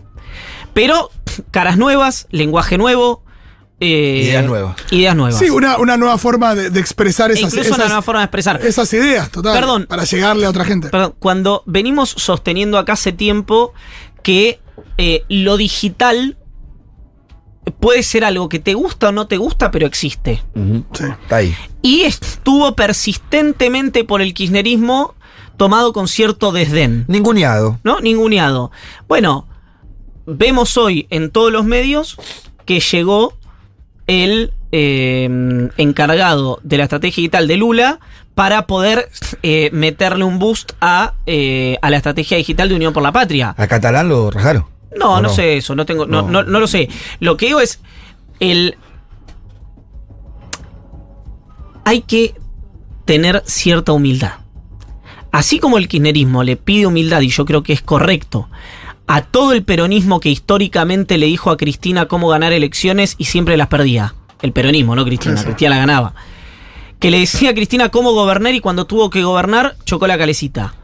[0.74, 1.10] Pero
[1.50, 3.24] caras nuevas, lenguaje nuevo.
[3.82, 4.76] eh, Ideas nuevas.
[4.90, 5.38] Ideas nuevas.
[5.38, 8.24] Sí, una, una nueva forma de, de expresar E esas, incluso una nueva forma de
[8.26, 8.60] expresar.
[8.64, 9.54] esas ideas, total.
[9.58, 9.86] Perdón.
[9.88, 10.88] Para llegarle a otra gente.
[10.90, 13.72] Perdón, cuando venimos sosteniendo acá hace tiempo
[14.22, 14.60] que
[14.98, 16.36] eh, lo digital
[17.80, 20.42] puede ser algo que te gusta o no te gusta, pero existe.
[20.54, 21.04] Sí.
[21.22, 21.54] Está ahí.
[21.82, 25.14] Y estuvo persistentemente por el kirchnerismo
[25.56, 27.04] tomado con cierto desdén.
[27.08, 27.78] Ninguneado.
[27.82, 28.00] ¿no?
[28.00, 28.70] Ninguneado.
[29.08, 29.48] Bueno,
[30.26, 32.16] vemos hoy en todos los medios
[32.64, 33.34] que llegó
[34.06, 38.00] el eh, encargado de la estrategia digital de Lula
[38.34, 39.10] para poder
[39.42, 43.54] eh, meterle un boost a, eh, a la estrategia digital de Unión por la Patria.
[43.56, 44.64] ¿A Catalán lo rajaron?
[44.98, 46.28] No, ¿O no, sé eso, no tengo, no, No.
[46.30, 46.88] no, no lo sé.
[47.20, 47.80] Lo que digo es
[48.40, 48.76] el
[51.84, 52.34] hay que
[53.04, 54.34] tener cierta humildad.
[55.32, 58.48] Así como el kirchnerismo le pide humildad, y yo creo que es correcto,
[59.06, 63.56] a todo el peronismo que históricamente le dijo a Cristina cómo ganar elecciones y siempre
[63.56, 64.14] las perdía.
[64.42, 65.46] El peronismo, no Cristina, Sí, sí.
[65.46, 66.14] Cristina la ganaba.
[66.98, 70.74] Que le decía a Cristina cómo gobernar y cuando tuvo que gobernar chocó la calecita.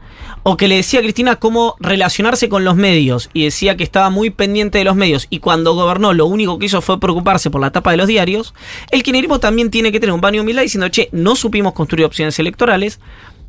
[0.49, 4.09] O que le decía a Cristina cómo relacionarse con los medios y decía que estaba
[4.09, 7.59] muy pendiente de los medios y cuando gobernó lo único que hizo fue preocuparse por
[7.59, 8.53] la tapa de los diarios,
[8.91, 12.39] el kirchnerismo también tiene que tener un baño humildad diciendo, che, no supimos construir opciones
[12.39, 13.01] electorales,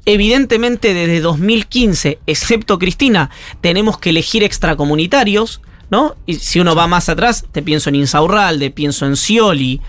[0.07, 3.31] evidentemente desde 2015, excepto Cristina,
[3.61, 6.17] tenemos que elegir extracomunitarios, ¿no?
[6.27, 9.81] Y si uno va más atrás, te pienso en Insaurralde, pienso en Scioli,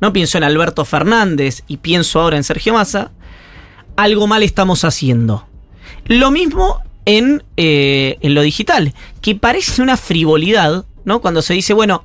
[0.00, 3.10] no pienso en Alberto Fernández y pienso ahora en Sergio Massa,
[3.96, 5.48] algo mal estamos haciendo.
[6.08, 11.20] Lo mismo en, eh, en lo digital, que parece una frivolidad, ¿no?
[11.20, 12.04] Cuando se dice, bueno,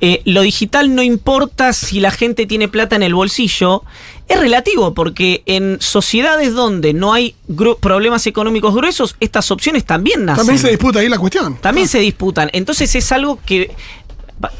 [0.00, 3.82] eh, lo digital no importa si la gente tiene plata en el bolsillo,
[4.28, 7.34] es relativo, porque en sociedades donde no hay
[7.80, 10.44] problemas económicos gruesos, estas opciones también nacen.
[10.46, 11.56] También se disputa ahí la cuestión.
[11.56, 12.48] También se disputan.
[12.52, 13.70] Entonces es algo que.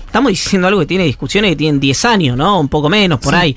[0.06, 2.58] Estamos diciendo algo que tiene discusiones que tienen 10 años, ¿no?
[2.58, 3.40] Un poco menos, por Sí.
[3.40, 3.56] ahí.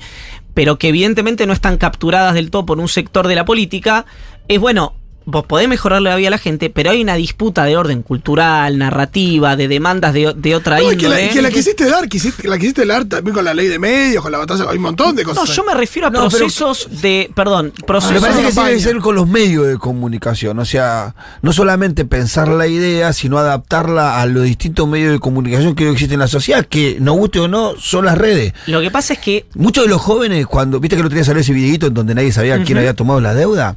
[0.54, 4.06] Pero que evidentemente no están capturadas del todo por un sector de la política.
[4.48, 4.94] Es bueno.
[5.24, 8.78] Vos podés mejorarle la vida a la gente, pero hay una disputa de orden cultural,
[8.78, 11.26] narrativa, de demandas de, de otra No, y que, índole.
[11.26, 14.22] la, que la quisiste dar, quisiste, la quisiste dar también con la ley de medios,
[14.22, 15.54] con la batalla, hay un montón de No, cosas.
[15.56, 17.30] yo me refiero a No, pero- procesos de.
[17.34, 18.20] Perdón, Me procesos.
[18.20, 22.48] parece que tiene que ser con los medios de comunicación, o sea, no solamente pensar
[22.48, 26.28] la idea, sino adaptarla a los distintos medios de comunicación que hoy existen en la
[26.28, 28.52] sociedad, que nos guste o no, son las redes.
[28.66, 31.24] Lo que pasa es que Muchos de los jóvenes, cuando, viste que el otro día
[31.24, 33.76] salió ese videito en donde nadie sabía quién había tomado la deuda,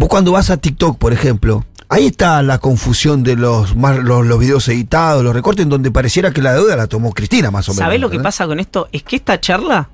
[0.00, 4.26] vos cuando vas a TikTok, por ejemplo, ahí está la confusión de los, más, los,
[4.26, 7.68] los videos editados, los recortes, en donde pareciera que la deuda la tomó Cristina, más
[7.68, 7.84] o menos.
[7.84, 8.88] ¿Sabés lo que pasa con esto?
[8.92, 9.90] Es que esta charla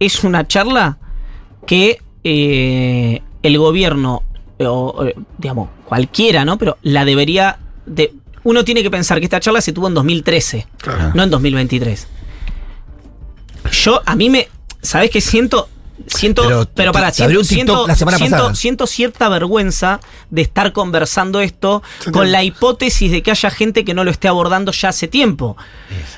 [0.00, 0.98] es una charla
[1.68, 4.24] que eh, el gobierno,
[4.58, 6.58] o, eh, digamos, cualquiera, ¿no?
[6.58, 8.12] Pero la debería de...
[8.42, 11.12] Uno tiene que pensar que esta charla se tuvo en 2013, Claro.
[11.14, 12.08] no en 2023.
[13.70, 14.48] Yo, a mí me...
[14.82, 15.68] ¿Sabés qué siento?
[16.08, 18.54] Siento, Pero para, siento, siento, la semana siento- pasada.
[18.56, 23.94] siento cierta vergüenza de estar conversando esto con la hipótesis de que haya gente que
[23.94, 25.56] no lo esté abordando ya hace tiempo.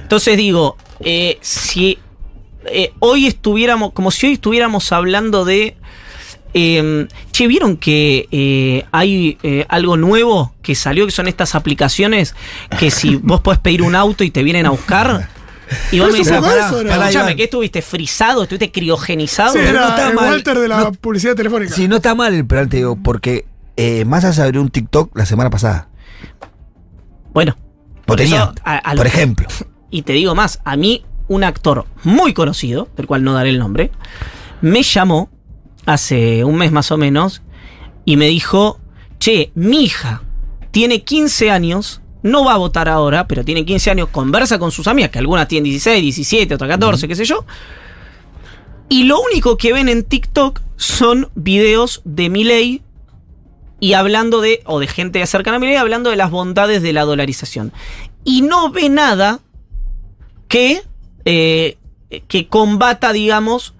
[0.00, 1.98] Entonces digo, eh, si
[2.64, 5.76] eh, hoy estuviéramos, como si hoy estuviéramos hablando de...
[6.54, 12.34] eh, che, ¿vieron que eh, hay eh, algo nuevo que salió, que son estas aplicaciones
[12.78, 15.28] que si vos podés pedir un auto y te vienen a buscar?
[15.90, 17.36] Y vos me dices, Iván.
[17.36, 18.42] ¿qué estuviste frisado?
[18.44, 19.52] ¿Estuviste criogenizado?
[19.54, 20.30] Sí, no está el mal.
[20.30, 21.74] Walter de la No- publicidad telefónica.
[21.74, 25.16] Sí, no está mal el plan, te digo, porque eh, Massa se abrió un TikTok
[25.16, 25.88] la semana pasada.
[27.32, 27.56] Bueno,
[27.96, 29.48] Lo por tenía, eso, a- a lo- por ejemplo.
[29.90, 33.58] Y te digo más, a mí un actor muy conocido, del cual no daré el
[33.58, 33.90] nombre,
[34.60, 35.30] me llamó
[35.84, 37.42] hace un mes más o menos
[38.04, 38.80] y me dijo,
[39.18, 40.22] che, mi hija
[40.70, 44.86] tiene 15 años, no va a votar ahora, pero tiene 15 años, conversa con sus
[44.86, 47.44] amigas, que algunas tienen 16, 17, otras 14, qué sé yo.
[48.88, 52.82] Y lo único que ven en TikTok son videos de Milei
[53.80, 57.04] y hablando de, o de gente cercana a Milei, hablando de las bondades de la
[57.04, 57.72] dolarización.
[58.24, 59.40] Y no ve nada
[60.48, 60.82] que,
[61.24, 61.76] eh,
[62.28, 63.74] que combata, digamos,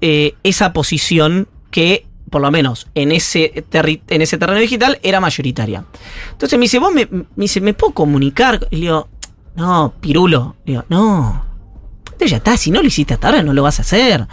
[0.00, 5.20] eh, esa posición que, por lo menos en ese, terri- en ese terreno digital, era
[5.20, 5.84] mayoritaria.
[6.32, 8.66] Entonces me dice, vos me, me dice, ¿me puedo comunicar?
[8.70, 9.08] Y le digo,
[9.56, 10.56] no, pirulo.
[10.64, 11.44] Le digo, no.
[12.12, 14.26] Esto ya está, si no lo hiciste hasta ahora, no lo vas a hacer.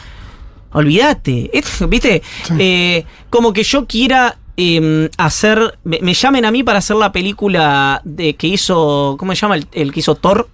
[0.73, 1.49] Olvídate.
[1.89, 2.21] ¿Viste?
[2.59, 5.79] Eh, como que yo quiera eh, hacer.
[5.83, 9.15] Me, me llamen a mí para hacer la película de que hizo.
[9.17, 9.55] ¿Cómo se llama?
[9.55, 10.49] El, el que hizo Thor.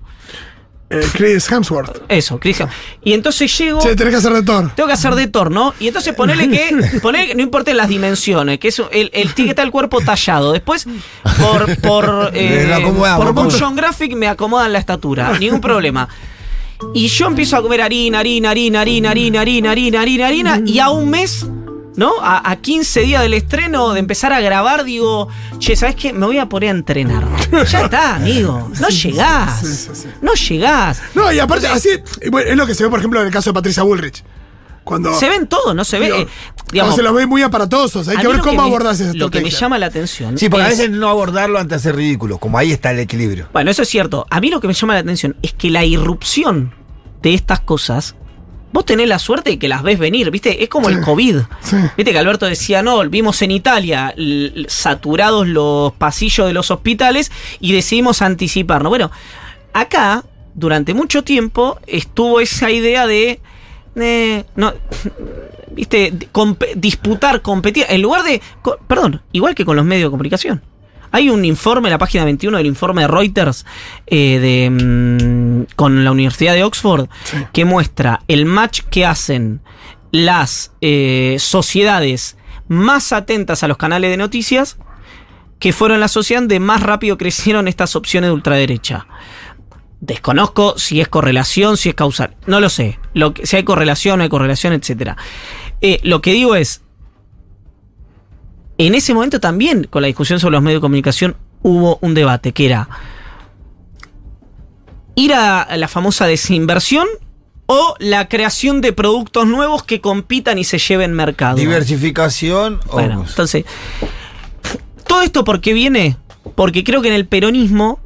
[0.93, 2.03] Eh, Chris Hemsworth.
[2.07, 2.79] Eso, Chris Hemsworth.
[3.03, 3.79] Y entonces llego.
[3.81, 4.71] Che, tenés que hacer de Thor.
[4.75, 5.73] Tengo que hacer de Thor, ¿no?
[5.79, 6.99] Y entonces ponele que.
[7.01, 10.51] Ponele, no importa las dimensiones, que es el, el que el cuerpo tallado.
[10.51, 10.85] Después,
[11.39, 12.71] por, por, eh,
[13.17, 15.37] por motion graphic me acomodan la estatura.
[15.39, 16.07] Ningún problema.
[16.93, 20.61] Y yo empiezo a comer harina, harina, harina, harina, harina, harina, harina, harina, harina.
[20.65, 21.45] Y a un mes,
[21.95, 22.13] ¿no?
[22.21, 25.27] A, a 15 días del estreno, de empezar a grabar, digo,
[25.59, 26.13] che, ¿sabes qué?
[26.13, 27.25] Me voy a poner a entrenar.
[27.71, 28.71] Ya está, amigo.
[28.81, 29.59] No llegás.
[29.59, 30.07] sí, sí, sí.
[30.21, 31.01] No llegás.
[31.15, 31.89] No, y aparte, así,
[32.31, 34.23] bueno, es lo que se ve, por ejemplo, en el caso de Patricia Bullrich.
[34.83, 35.13] Cuando.
[35.17, 36.05] Se ven todo, no se ve.
[36.07, 36.27] digo, eh,
[36.73, 38.07] digamos, se los ve muy aparatosos.
[38.09, 40.37] Hay que ver cómo me- abordás esa Lo que me llama la atención.
[40.37, 42.37] Sí, porque a es- veces no abordarlo antes de hacer ridículo.
[42.37, 43.47] Como ahí está el equilibrio.
[43.53, 44.25] Bueno, eso es cierto.
[44.29, 46.73] A mí lo que me llama la atención es que la irrupción
[47.21, 48.15] de estas cosas,
[48.73, 50.63] vos tenés la suerte de que las ves venir, ¿viste?
[50.63, 50.95] Es como Sí.
[50.95, 51.37] el COVID.
[51.61, 51.77] Sí.
[51.95, 54.13] Viste que Alberto decía, no, vimos en Italia
[54.67, 58.89] saturados los pasillos de los hospitales y decidimos anticiparnos.
[58.89, 59.11] Bueno,
[59.73, 60.23] acá,
[60.55, 63.39] durante mucho tiempo, estuvo esa idea de.
[63.95, 64.73] eh, no,
[65.71, 66.11] viste,
[66.75, 67.85] disputar, competir.
[67.89, 68.41] En lugar de.
[68.87, 70.61] Perdón, igual que con los medios de comunicación.
[71.13, 73.67] Hay un informe, la página 21 del informe de Reuters
[74.07, 77.07] eh, de, mm, con la Universidad de Oxford
[77.53, 79.61] que muestra el match que hacen
[80.11, 82.35] las eh, sociedades
[82.67, 84.77] más atentas a los canales de noticias
[85.59, 89.05] que fueron la sociedad donde más rápido crecieron estas opciones de ultraderecha.
[90.01, 92.35] Desconozco si es correlación, si es causal.
[92.47, 92.99] No lo sé.
[93.13, 95.11] Lo que, si hay correlación, no hay correlación, etc.
[96.01, 96.81] lo que digo es,
[98.77, 102.51] en ese momento también, con la discusión sobre los medios de comunicación, hubo un debate
[102.51, 102.89] que era
[105.15, 107.07] ir a la famosa desinversión
[107.65, 111.55] o la creación de productos nuevos que compitan y se lleven mercado.
[111.55, 112.93] Diversificación o.
[112.93, 113.65] Bueno, entonces,
[115.07, 116.17] todo esto por qué viene?
[116.55, 117.99] Porque creo que en el peronismo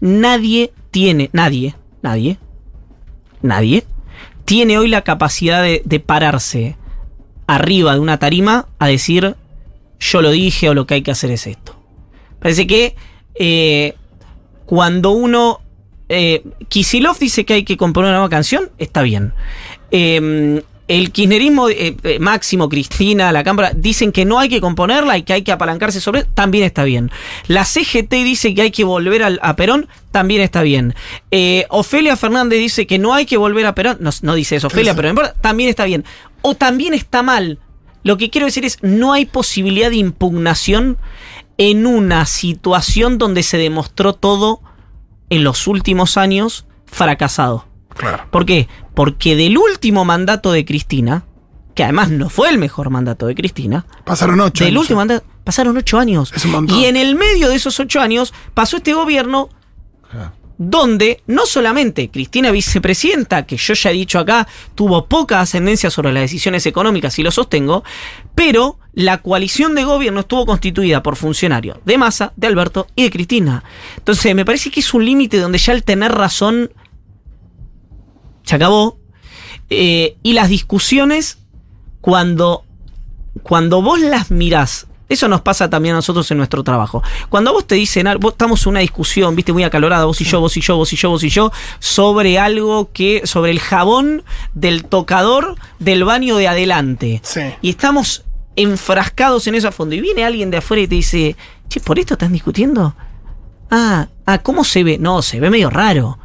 [0.00, 2.38] nadie tiene, nadie, nadie,
[3.42, 3.84] nadie,
[4.44, 6.76] tiene hoy la capacidad de, de pararse
[7.46, 9.36] arriba de una tarima a decir,
[10.00, 11.74] yo lo dije o lo que hay que hacer es esto.
[12.40, 12.94] Parece que
[13.34, 13.94] eh,
[14.66, 15.60] cuando uno...
[16.10, 19.34] Eh, Kisilov dice que hay que componer una nueva canción, está bien.
[19.90, 25.18] Eh, el kirchnerismo, eh, eh, Máximo, Cristina, la Cámara, dicen que no hay que componerla
[25.18, 27.10] y que hay que apalancarse sobre, también está bien.
[27.46, 30.94] La CGT dice que hay que volver al- a Perón, también está bien.
[31.30, 34.68] Eh, Ofelia Fernández dice que no hay que volver a Perón, no, no dice eso
[34.68, 35.02] Ofelia, Eso.
[35.14, 36.06] pero también está bien.
[36.40, 37.58] O también está mal.
[38.04, 40.98] Lo que quiero decir es, no hay posibilidad de impugnación
[41.56, 44.60] en una situación donde se demostró todo
[45.30, 47.66] en los últimos años fracasado.
[47.96, 48.24] Claro.
[48.30, 48.68] ¿Por qué?
[48.94, 51.24] Porque del último mandato de Cristina,
[51.74, 54.64] que además no fue el mejor mandato de Cristina, Pasaron ocho.
[54.64, 55.00] del años último ya.
[55.00, 56.32] mandato pasaron ocho años.
[56.34, 56.78] Es un montón.
[56.78, 59.48] Y en el medio de esos ocho años pasó este gobierno
[60.58, 66.12] donde no solamente Cristina vicepresidenta, que yo ya he dicho acá, tuvo poca ascendencia sobre
[66.12, 67.84] las decisiones económicas y lo sostengo,
[68.34, 73.10] pero la coalición de gobierno estuvo constituida por funcionarios de Massa, de Alberto y de
[73.10, 73.62] Cristina.
[73.96, 76.72] Entonces me parece que es un límite donde ya el tener razón
[78.42, 78.98] se acabó.
[79.70, 81.38] Eh, y las discusiones,
[82.00, 82.64] cuando,
[83.44, 87.02] cuando vos las mirás, eso nos pasa también a nosotros en nuestro trabajo.
[87.28, 90.24] Cuando vos te dicen algo, vos estamos en una discusión, viste, muy acalorada, vos y
[90.24, 93.60] yo, vos y yo, vos y yo, vos y yo, sobre algo que, sobre el
[93.60, 94.22] jabón
[94.54, 97.20] del tocador del baño de adelante.
[97.24, 97.40] Sí.
[97.62, 98.24] Y estamos
[98.56, 99.94] enfrascados en eso a fondo.
[99.94, 101.36] Y viene alguien de afuera y te dice,
[101.68, 102.94] che, ¿por esto están discutiendo?
[103.70, 104.98] Ah, ah, ¿cómo se ve?
[104.98, 106.18] No, se ve medio raro.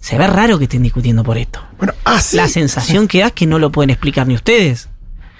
[0.00, 1.60] Se ve raro que estén discutiendo por esto.
[1.76, 2.36] Bueno, así.
[2.36, 4.88] La sensación que da es que no lo pueden explicar ni ustedes.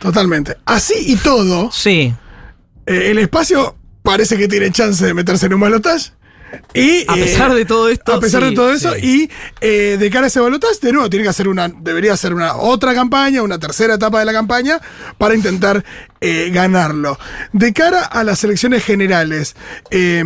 [0.01, 0.57] Totalmente.
[0.65, 2.15] Así y todo, Sí.
[2.91, 6.11] Eh, el espacio parece que tiene chance de meterse en un balotaje.
[6.75, 9.29] Y, A eh, pesar de todo esto, A pesar sí, de todo eso, sí.
[9.31, 9.31] y
[9.61, 12.57] eh, de cara a ese balotaje, de nuevo, tiene que hacer una, debería hacer una
[12.57, 14.81] otra campaña, una tercera etapa de la campaña,
[15.17, 15.85] para intentar
[16.21, 17.19] eh, ganarlo.
[17.53, 19.57] De cara a las elecciones generales,
[19.91, 20.23] eh,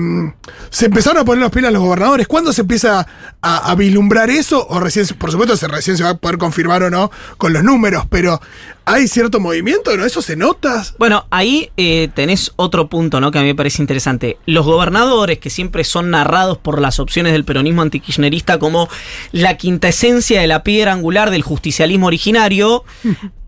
[0.71, 2.27] ¿se empezaron a poner los pilas los gobernadores?
[2.27, 3.07] ¿Cuándo se empieza
[3.41, 4.67] a, a vislumbrar eso?
[4.69, 7.63] O recién, por supuesto, se, recién se va a poder confirmar o no con los
[7.63, 8.41] números, pero
[8.85, 9.97] ¿hay cierto movimiento?
[9.97, 10.05] ¿No?
[10.05, 10.85] ¿Eso se nota?
[10.99, 13.31] Bueno, ahí eh, tenés otro punto, ¿no?
[13.31, 14.39] Que a mí me parece interesante.
[14.47, 18.89] Los gobernadores, que siempre son narrados por las opciones del peronismo antikirchnerista como
[19.33, 22.85] la quinta esencia de la piedra angular del justicialismo originario,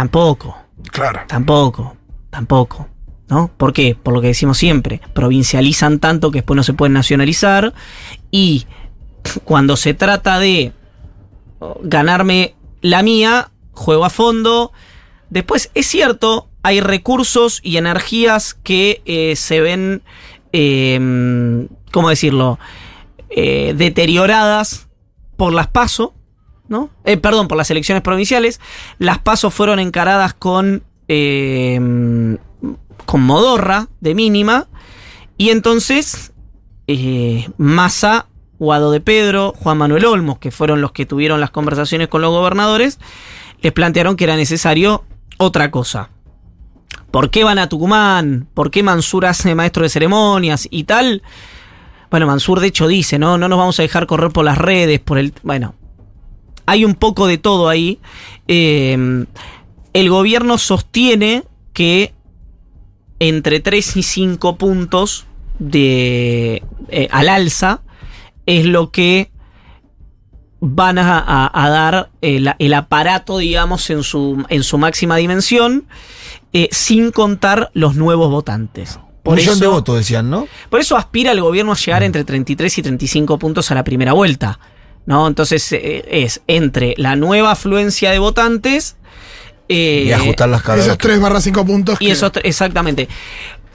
[0.00, 0.56] tampoco.
[0.90, 1.20] Claro.
[1.26, 1.96] Tampoco,
[2.30, 2.88] tampoco.
[3.28, 3.48] ¿No?
[3.56, 3.96] ¿Por qué?
[4.00, 5.00] Por lo que decimos siempre.
[5.14, 7.72] Provincializan tanto que después no se pueden nacionalizar.
[8.30, 8.66] Y
[9.44, 10.72] cuando se trata de
[11.82, 14.72] ganarme la mía, juego a fondo.
[15.28, 20.02] Después, es cierto, hay recursos y energías que eh, se ven,
[20.52, 22.58] eh, ¿cómo decirlo?
[23.30, 24.88] eh, deterioradas
[25.36, 26.14] por las PASO,
[27.04, 28.60] Eh, perdón, por las elecciones provinciales.
[28.98, 32.36] Las PASO fueron encaradas con, eh,
[33.06, 34.68] con modorra de mínima.
[35.36, 36.32] Y entonces,
[36.86, 38.26] eh, Massa,
[38.58, 42.30] Guado de Pedro, Juan Manuel Olmos, que fueron los que tuvieron las conversaciones con los
[42.30, 42.98] gobernadores,
[43.62, 45.04] les plantearon que era necesario
[45.38, 46.10] otra cosa.
[47.10, 48.48] ¿Por qué van a Tucumán?
[48.52, 51.22] ¿Por qué Mansur hace maestro de ceremonias y tal?
[52.10, 53.38] Bueno, Mansur de hecho dice, ¿no?
[53.38, 55.32] No nos vamos a dejar correr por las redes, por el...
[55.42, 55.74] Bueno,
[56.70, 57.98] hay un poco de todo ahí.
[58.48, 59.24] Eh,
[59.92, 62.12] el gobierno sostiene que
[63.18, 65.26] entre 3 y 5 puntos
[65.58, 67.82] de, eh, al alza
[68.46, 69.30] es lo que
[70.60, 75.86] van a, a- a dar el, el aparato, digamos, en su, en su máxima dimensión,
[76.52, 78.98] eh, sin contar los nuevos votantes.
[79.24, 80.46] Un millón de votos, decían, ¿no?
[80.70, 84.12] Por eso aspira el gobierno a llegar entre 33 y 35 puntos a la primera
[84.12, 84.58] vuelta.
[85.06, 85.26] ¿No?
[85.26, 88.96] Entonces eh, es entre la nueva afluencia de votantes
[89.68, 90.86] eh, y ajustar las cargas.
[90.86, 91.96] Esos 3 barra 5 puntos.
[92.00, 93.08] y que- eso, exactamente.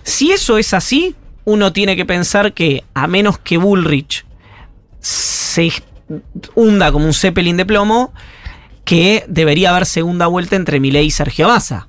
[0.04, 1.16] Si eso es así,
[1.46, 4.26] uno tiene que pensar que a menos que Bullrich
[5.00, 5.72] se
[6.56, 8.14] hunda como un Zeppelin de plomo,
[8.84, 11.88] que debería haber segunda vuelta entre Milei y Sergio Massa.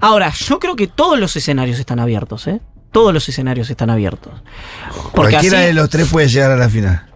[0.00, 2.60] Ahora, yo creo que todos los escenarios están abiertos, ¿eh?
[2.92, 4.32] Todos los escenarios están abiertos.
[5.14, 7.06] Porque Cualquiera así, de los tres puede llegar a la final.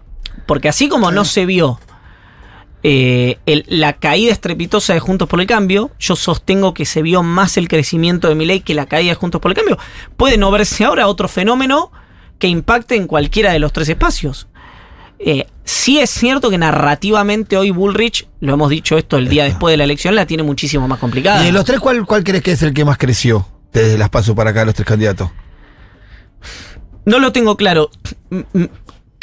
[0.45, 1.79] Porque así como no se vio
[2.87, 7.23] eh, el- la caída estrepitosa de Juntos por el Cambio, yo sostengo que se vio
[7.23, 9.77] más el crecimiento de Milei que la caída de Juntos por el Cambio.
[10.17, 11.91] Puede no verse ahora otro fenómeno
[12.37, 14.47] que impacte en cualquiera de los tres espacios.
[15.17, 19.71] Eh, sí es cierto que narrativamente hoy Bullrich, lo hemos dicho esto el día después
[19.73, 21.41] de la elección, la tiene muchísimo más complicada.
[21.41, 24.09] Y de los tres, ¿cuál, ¿cuál crees que es el que más creció desde las
[24.09, 25.29] pasos para acá, los tres candidatos?
[27.05, 27.89] No lo tengo claro.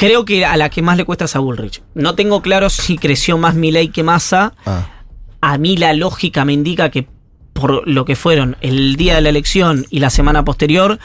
[0.02, 1.80] Creo que a la que más le cuesta es a Bullrich.
[1.94, 4.52] No tengo claro si creció más Milei que Massa.
[4.66, 4.88] Ah.
[5.40, 7.06] A mí la lógica me indica que
[7.52, 10.98] por lo que fueron el día de la elección y la semana posterior,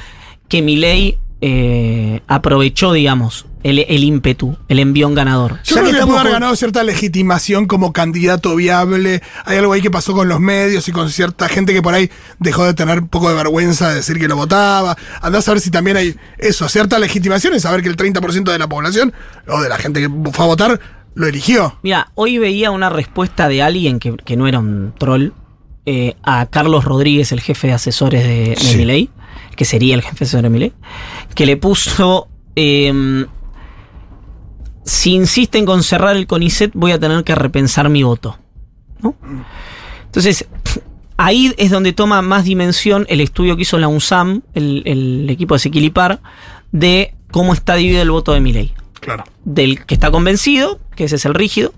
[0.47, 5.59] que Milei eh, aprovechó, digamos, el, el ímpetu, el envión ganador.
[5.63, 9.21] Yo Ya creo que que estamos pudo haber ganado cierta legitimación como candidato viable.
[9.45, 12.09] Hay algo ahí que pasó con los medios y con cierta gente que por ahí
[12.39, 14.95] dejó de tener un poco de vergüenza de decir que lo votaba.
[15.21, 18.59] Andás a ver si también hay eso, cierta legitimación en saber que el 30% de
[18.59, 19.13] la población
[19.47, 20.79] o de la gente que fue a votar
[21.15, 21.77] lo eligió.
[21.81, 25.29] Mira, hoy veía una respuesta de alguien que, que no era un troll
[25.85, 28.77] eh, a Carlos Rodríguez, el jefe de asesores de, de Sí.
[28.77, 29.09] Milei,
[29.55, 30.73] que sería el jefe de asesores de Milei,
[31.33, 32.27] que le puso.
[32.55, 33.25] eh,
[34.87, 38.37] si insisten con cerrar el CONICET, voy a tener que repensar mi voto.
[39.01, 39.15] ¿no?
[40.05, 40.47] Entonces,
[41.17, 45.55] ahí es donde toma más dimensión el estudio que hizo la UNSAM, el, el equipo
[45.55, 46.21] de Sequilipar,
[46.71, 49.25] de cómo está dividido el voto de Milei Claro.
[49.45, 51.73] del que está convencido, que ese es el rígido,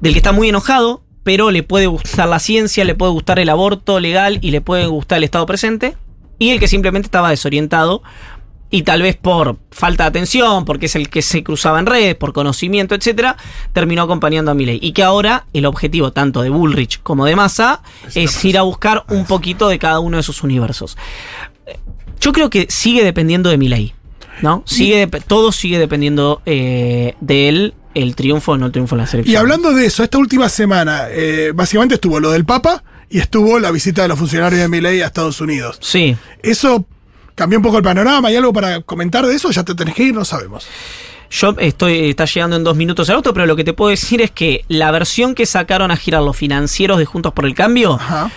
[0.00, 3.48] del que está muy enojado, pero le puede gustar la ciencia, le puede gustar el
[3.48, 5.96] aborto legal y le puede gustar el Estado presente,
[6.38, 8.02] y el que simplemente estaba desorientado
[8.72, 12.14] y tal vez por falta de atención, porque es el que se cruzaba en redes,
[12.14, 13.36] por conocimiento, etcétera,
[13.74, 14.78] terminó acompañando a Milei.
[14.80, 17.82] Y que ahora el objetivo tanto de Bullrich como de Massa
[18.14, 20.96] es ir a buscar un poquito de cada uno de sus universos.
[22.18, 23.94] Yo creo que sigue dependiendo de Milei.
[24.40, 24.62] ¿No?
[24.64, 29.06] Sigue, todo sigue dependiendo eh, de él, el triunfo o no el triunfo en la
[29.06, 29.34] selección.
[29.34, 33.60] Y hablando de eso, esta última semana, eh, básicamente estuvo lo del Papa y estuvo
[33.60, 35.76] la visita de los funcionarios de Milei a Estados Unidos.
[35.80, 36.16] Sí.
[36.42, 36.86] Eso
[37.42, 38.28] cambió un poco el panorama.
[38.28, 39.50] ¿Hay algo para comentar de eso?
[39.50, 40.68] Ya te tenés que ir, no sabemos.
[41.28, 44.20] Yo estoy, está llegando en dos minutos el auto, pero lo que te puedo decir
[44.20, 47.94] es que la versión que sacaron a girar los financieros de Juntos por el Cambio,
[47.94, 48.30] Ajá.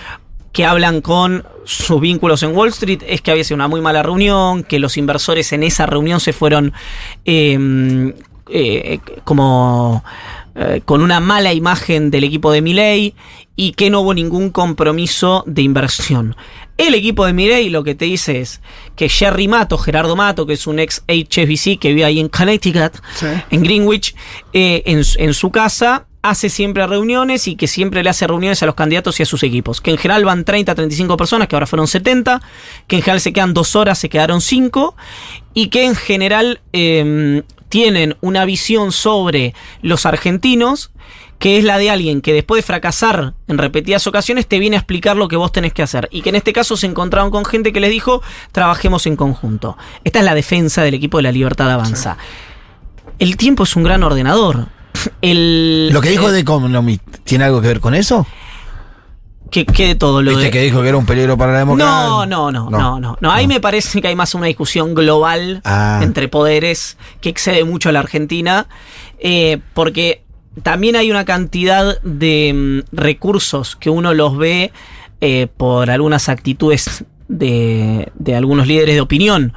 [0.53, 4.01] que hablan con sus vínculos en Wall Street, es que había sido una muy mala
[4.01, 6.73] reunión, que los inversores en esa reunión se fueron
[7.25, 8.15] eh,
[8.49, 10.03] eh, como
[10.55, 13.13] eh, con una mala imagen del equipo de Milley
[13.55, 16.35] y que no hubo ningún compromiso de inversión.
[16.77, 18.61] El equipo de Milley lo que te dice es
[18.95, 22.93] que Jerry Mato, Gerardo Mato, que es un ex HSBC que vive ahí en Connecticut,
[23.15, 23.27] Sí.
[23.51, 24.15] en Greenwich,
[24.53, 28.61] eh, en, su- en su casa, hace siempre reuniones y que siempre le hace reuniones
[28.63, 29.79] a los candidatos y a sus equipos.
[29.79, 32.41] Que en general van 30, 35 personas, que ahora fueron 70,
[32.87, 34.95] que en general se quedan dos horas, se quedaron cinco,
[35.53, 37.43] y que en general eh,
[37.75, 40.91] tienen una visión sobre los argentinos
[41.39, 44.79] que es la de alguien que después de fracasar en repetidas ocasiones te viene a
[44.79, 46.07] explicar lo que vos tenés que hacer.
[46.09, 48.21] Y que en este caso se encontraron con gente que les dijo,
[48.53, 49.77] trabajemos en conjunto.
[50.05, 52.15] Esta es la defensa del equipo de la libertad avanza.
[53.19, 54.67] El tiempo es un gran ordenador.
[55.21, 58.25] El, Lo que dijo eh, de Economy, ¿tiene algo que ver con eso?
[59.51, 60.51] Que, que de todo lo ¿Viste de.
[60.51, 61.93] que dijo que era un peligro para la democracia?
[61.93, 63.31] No, no, no, no, no, no.
[63.31, 65.99] Ahí me parece que hay más una discusión global Ah.
[66.03, 68.67] entre poderes que excede mucho a la Argentina,
[69.19, 70.23] eh, porque
[70.63, 74.71] también hay una cantidad de mm, recursos que uno los ve
[75.21, 79.53] eh, por algunas actitudes de, de algunos líderes de opinión.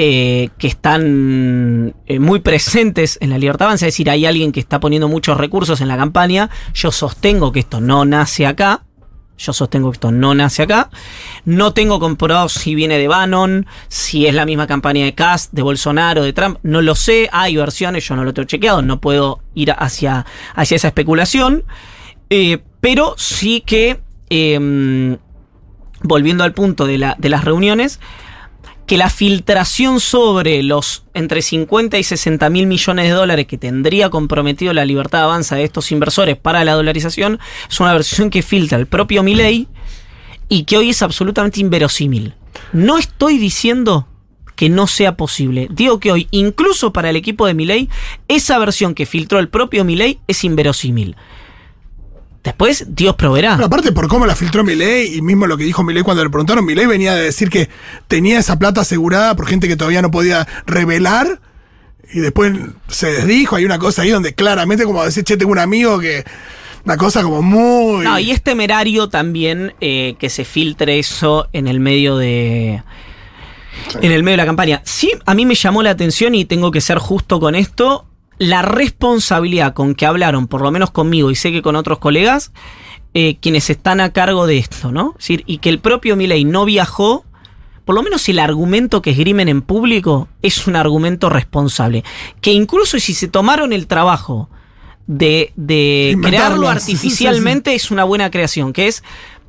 [0.00, 4.60] eh, que están eh, muy presentes en la libertad avanza, es decir, hay alguien que
[4.60, 8.84] está poniendo muchos recursos en la campaña, yo sostengo que esto no nace acá,
[9.38, 10.90] yo sostengo que esto no nace acá.
[11.44, 15.62] No tengo comprobado si viene de Bannon, si es la misma campaña de Cast, de
[15.62, 16.58] Bolsonaro, de Trump.
[16.62, 17.28] No lo sé.
[17.32, 18.82] Hay versiones, yo no lo tengo chequeado.
[18.82, 21.64] No puedo ir hacia, hacia esa especulación.
[22.30, 25.16] Eh, pero sí que, eh,
[26.02, 28.00] volviendo al punto de, la, de las reuniones,
[28.88, 34.08] que la filtración sobre los entre 50 y 60 mil millones de dólares que tendría
[34.08, 38.40] comprometido la libertad de avanza de estos inversores para la dolarización es una versión que
[38.40, 39.68] filtra el propio Milei
[40.48, 42.32] y que hoy es absolutamente inverosímil.
[42.72, 44.08] No estoy diciendo
[44.56, 45.68] que no sea posible.
[45.70, 47.90] Digo que hoy, incluso para el equipo de Milei,
[48.26, 51.14] esa versión que filtró el propio Milei es inverosímil.
[52.48, 53.56] Después, Dios proveerá.
[53.56, 56.30] Pero aparte por cómo la filtró Milei y mismo lo que dijo Milei cuando le
[56.30, 57.68] preguntaron, Milei venía de decir que
[58.06, 61.40] tenía esa plata asegurada por gente que todavía no podía revelar
[62.10, 62.54] y después
[62.88, 66.24] se desdijo, hay una cosa ahí donde claramente como decir, che, tengo un amigo que...
[66.86, 68.02] Una cosa como muy...
[68.02, 72.82] No, y es temerario también eh, que se filtre eso en el medio de.
[74.00, 74.80] En el medio de la campaña.
[74.84, 78.06] Sí, a mí me llamó la atención y tengo que ser justo con esto.
[78.38, 82.52] La responsabilidad con que hablaron, por lo menos conmigo y sé que con otros colegas,
[83.14, 85.14] eh, quienes están a cargo de esto, ¿no?
[85.18, 87.24] Es decir, y que el propio Milei no viajó.
[87.84, 92.04] Por lo menos el argumento que esgrimen en público es un argumento responsable.
[92.42, 94.50] Que incluso si se tomaron el trabajo
[95.06, 95.54] de,
[96.22, 99.02] crearlo artificialmente es una buena creación, que es,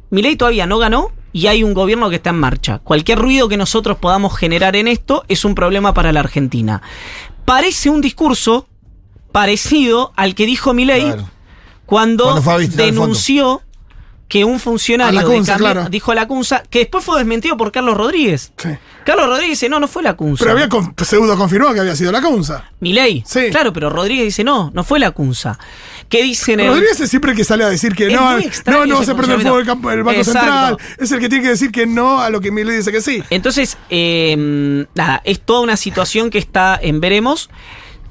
[0.09, 2.79] Milei todavía no ganó y hay un gobierno que está en marcha.
[2.79, 6.81] Cualquier ruido que nosotros podamos generar en esto es un problema para la Argentina.
[7.43, 8.68] Parece un discurso
[9.39, 11.29] parecido al que dijo Milei Claro.
[11.85, 12.41] cuando,
[12.75, 13.61] denunció
[14.27, 15.87] que un funcionario A de Cambi- claro.
[15.89, 18.51] dijo a la Cunza, que después fue desmentido por Carlos Rodríguez.
[18.57, 18.69] Sí.
[19.03, 20.43] Carlos Rodríguez dice, no, no fue la Cunza.
[20.43, 22.65] Pero había con- pseudo confirmado que había sido la Cunza.
[22.79, 23.23] Milei.
[23.25, 23.47] Sí.
[23.49, 25.57] Claro, pero Rodríguez dice, no, no fue la Cunza.
[26.09, 28.37] ¿Qué dicen el- Rodríguez es siempre el que sale a decir que Es no,
[28.67, 30.41] no, no se prende el fuego el, campo- el Banco Exacto.
[30.41, 30.77] Central.
[30.99, 33.23] Es el que tiene que decir que no a lo que Milei dice que sí.
[33.31, 37.49] Entonces, eh, nada, es toda una situación que está en veremos.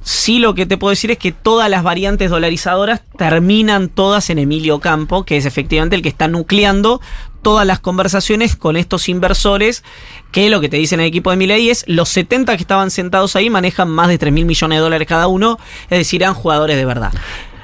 [0.03, 4.39] Sí, lo que te puedo decir es que todas las variantes dolarizadoras terminan todas en
[4.39, 7.01] Emilio Campo, que es efectivamente el que está nucleando
[7.43, 9.85] todas las conversaciones con estos inversores,
[10.33, 13.37] que lo que te dicen el equipo de Milei es los 70 que estaban sentados
[13.37, 16.77] ahí manejan más de 3 mil millones de dólares cada uno, es decir, eran jugadores
[16.77, 17.13] de verdad.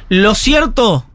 [0.08, 1.06] Lo cierto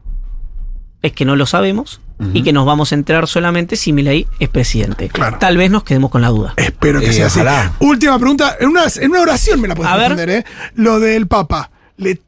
[1.02, 2.00] es que no lo sabemos
[2.34, 5.08] y que nos vamos a enterar solamente si Milei es presidente.
[5.08, 5.38] Claro.
[5.40, 6.52] Tal vez nos quedemos con la duda.
[6.56, 7.40] Espero que Eh, sea así.
[7.80, 8.56] Última pregunta.
[8.60, 10.08] En una, en una oración me la puedes A ver.
[10.10, 10.44] responder, ¿eh?
[10.74, 11.70] Lo del Papa.
[11.96, 12.20] ¿Le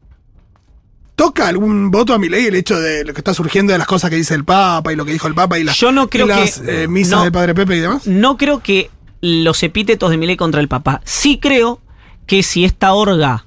[1.15, 3.87] toca algún voto a mi ley el hecho de lo que está surgiendo de las
[3.87, 6.09] cosas que dice el Papa y lo que dijo el Papa y, la- Yo no
[6.09, 7.23] creo y las que- eh, misas no.
[7.25, 8.07] del Padre Pepe y demás?
[8.07, 8.91] No creo que
[9.21, 11.01] los epítetos de Milei contra el Papa.
[11.05, 11.81] Sí creo
[12.27, 13.45] que si esta orga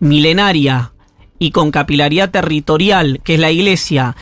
[0.00, 0.92] milenaria
[1.38, 4.16] y con capilaridad territorial, que es la iglesia,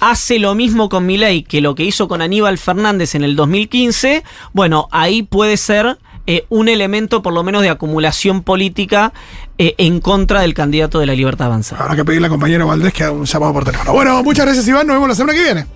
[0.00, 4.22] hace lo mismo con Milei que lo que hizo con Aníbal Fernández en el 2015,
[4.52, 9.12] bueno, ahí puede ser eh, un elemento por lo menos de acumulación política
[9.58, 11.84] eh, en contra del candidato de la libertad avanzada.
[11.84, 13.92] Habrá que pedirle al compañero Valdés que haga un llamado por teléfono.
[13.92, 14.88] Bueno, muchas gracias, Iván.
[14.88, 15.66] Nos vemos la semana que viene.